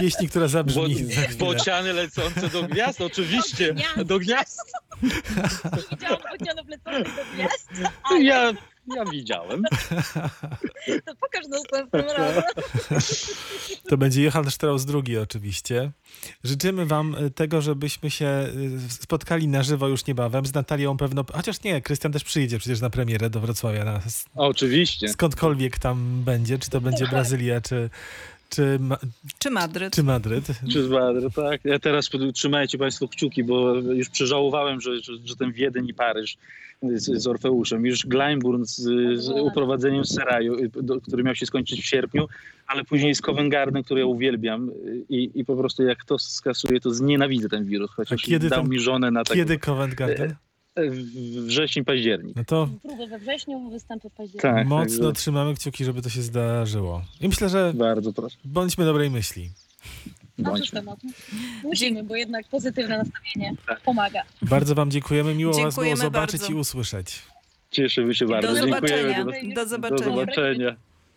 pieśni, 0.00 0.28
która 0.28 0.48
zabrzmi 0.48 0.94
za. 1.04 1.44
Bociany 1.44 1.92
lecące 1.92 2.48
do 2.48 2.62
gwiazd, 2.62 3.00
oczywiście. 3.00 3.74
gwiazd. 3.74 4.02
Do 4.02 4.18
gwiazd. 4.18 4.60
Widziałam 5.90 6.18
bocianów 6.38 6.68
lecących 6.68 7.16
do 7.16 7.22
gwiazd, 7.34 7.68
ale 8.02 8.22
Ja, 8.22 8.52
ja 8.96 9.04
widziałem. 9.04 9.62
to 11.06 11.14
pokaż 11.20 11.46
następnym 11.48 12.06
razem. 12.18 12.42
To 13.88 13.96
będzie 13.96 14.22
Johann 14.22 14.50
Strauss 14.50 14.86
II 15.06 15.18
oczywiście. 15.18 15.90
Życzymy 16.44 16.86
wam 16.86 17.14
e, 17.14 17.30
tego, 17.30 17.60
żebyśmy 17.60 18.10
się 18.10 18.26
e, 18.26 18.50
spotkali 18.88 19.48
na 19.48 19.62
żywo 19.62 19.88
już 19.88 20.06
niebawem. 20.06 20.46
Z 20.46 20.54
Natalią 20.54 20.96
pewno, 20.96 21.24
chociaż 21.32 21.62
nie, 21.62 21.82
Krystian 21.82 22.12
też 22.12 22.24
przyjedzie 22.24 22.58
przecież 22.58 22.80
na 22.80 22.90
premierę 22.90 23.30
do 23.30 23.40
Wrocławia, 23.40 23.84
na, 23.84 24.00
Oczywiście. 24.34 25.08
skądkolwiek 25.08 25.78
tam 25.78 26.22
będzie, 26.24 26.58
czy 26.58 26.70
to 26.70 26.80
będzie 26.80 27.06
Brazylia, 27.06 27.60
czy, 27.60 27.90
czy, 28.48 28.78
Ma- 28.80 28.98
Czy 29.38 29.50
Madryt? 29.50 29.94
czy 29.94 30.02
Madryt. 30.02 30.46
Czy 30.72 30.82
z 30.82 30.88
Madry, 30.88 31.30
tak. 31.30 31.64
Ja 31.64 31.78
teraz 31.78 32.10
trzymajcie 32.34 32.78
Państwo 32.78 33.08
kciuki, 33.08 33.44
bo 33.44 33.74
już 33.74 34.08
przeżałowałem, 34.08 34.80
że, 34.80 35.00
że, 35.00 35.12
że 35.24 35.36
ten 35.36 35.52
Wiedeń 35.52 35.88
i 35.88 35.94
Paryż 35.94 36.36
z, 36.82 37.22
z 37.22 37.26
Orfeuszem, 37.26 37.86
już 37.86 38.06
Gleimburn 38.06 38.64
z, 38.64 38.74
z 39.22 39.28
uprowadzeniem 39.28 40.04
Seraju, 40.04 40.56
do, 40.82 41.00
który 41.00 41.22
miał 41.22 41.34
się 41.34 41.46
skończyć 41.46 41.80
w 41.82 41.86
sierpniu, 41.86 42.26
ale 42.66 42.84
później 42.84 43.14
z 43.14 43.20
Covent 43.20 43.50
Garden, 43.52 43.82
który 43.82 44.00
ja 44.00 44.06
uwielbiam 44.06 44.70
i, 45.08 45.30
i 45.34 45.44
po 45.44 45.56
prostu 45.56 45.82
jak 45.82 46.04
to 46.04 46.18
skasuje, 46.18 46.80
to 46.80 46.90
znienawidzę 46.90 47.48
ten 47.48 47.64
wirus, 47.64 47.90
chociaż 47.90 48.24
A 48.24 48.26
kiedy 48.26 48.48
dał 48.48 48.62
ten- 48.62 48.70
mi 48.70 48.80
żonę 48.80 49.10
na 49.10 49.24
tak 49.24 49.36
Kiedy 49.36 49.58
Covent 49.58 49.94
Garden? 49.94 50.34
W 50.90 51.46
wrzesień, 51.46 51.84
październik. 51.84 52.36
No 52.36 52.44
to 52.44 52.68
Próby 52.82 53.06
we 53.06 53.18
wrześniu, 53.18 53.70
występy 53.70 54.10
w 54.10 54.12
październiku. 54.12 54.42
Tak, 54.48 54.66
mocno 54.66 54.98
także 54.98 55.12
trzymamy 55.12 55.54
kciuki, 55.54 55.84
żeby 55.84 56.02
to 56.02 56.08
się 56.08 56.22
zdarzyło. 56.22 57.02
I 57.20 57.28
myślę, 57.28 57.48
że 57.48 57.72
bardzo 57.74 58.12
proszę. 58.12 58.36
bądźmy 58.44 58.84
dobrej 58.84 59.10
myśli. 59.10 59.50
Bądźmy. 60.38 60.82
Musimy, 61.64 62.02
bo 62.04 62.16
jednak 62.16 62.48
pozytywne 62.48 62.98
nastawienie 62.98 63.54
Tak. 63.66 63.80
pomaga. 63.80 64.22
Bardzo 64.42 64.74
wam 64.74 64.90
dziękujemy. 64.90 65.34
Miło 65.34 65.52
was 65.52 65.58
było 65.58 65.70
Dziękujemy 65.70 65.96
zobaczyć 66.00 66.40
bardzo. 66.40 66.54
i 66.54 66.58
usłyszeć. 66.60 67.22
Cieszymy 67.70 68.14
się 68.14 68.26
bardzo. 68.26 68.48
Do 68.48 68.54
Dziękujemy. 68.66 69.14
zobaczenia. 69.14 69.54
Do 69.54 69.54
Do 69.62 69.68
zobaczenia. 69.68 70.04
zobaczenia. 70.16 70.76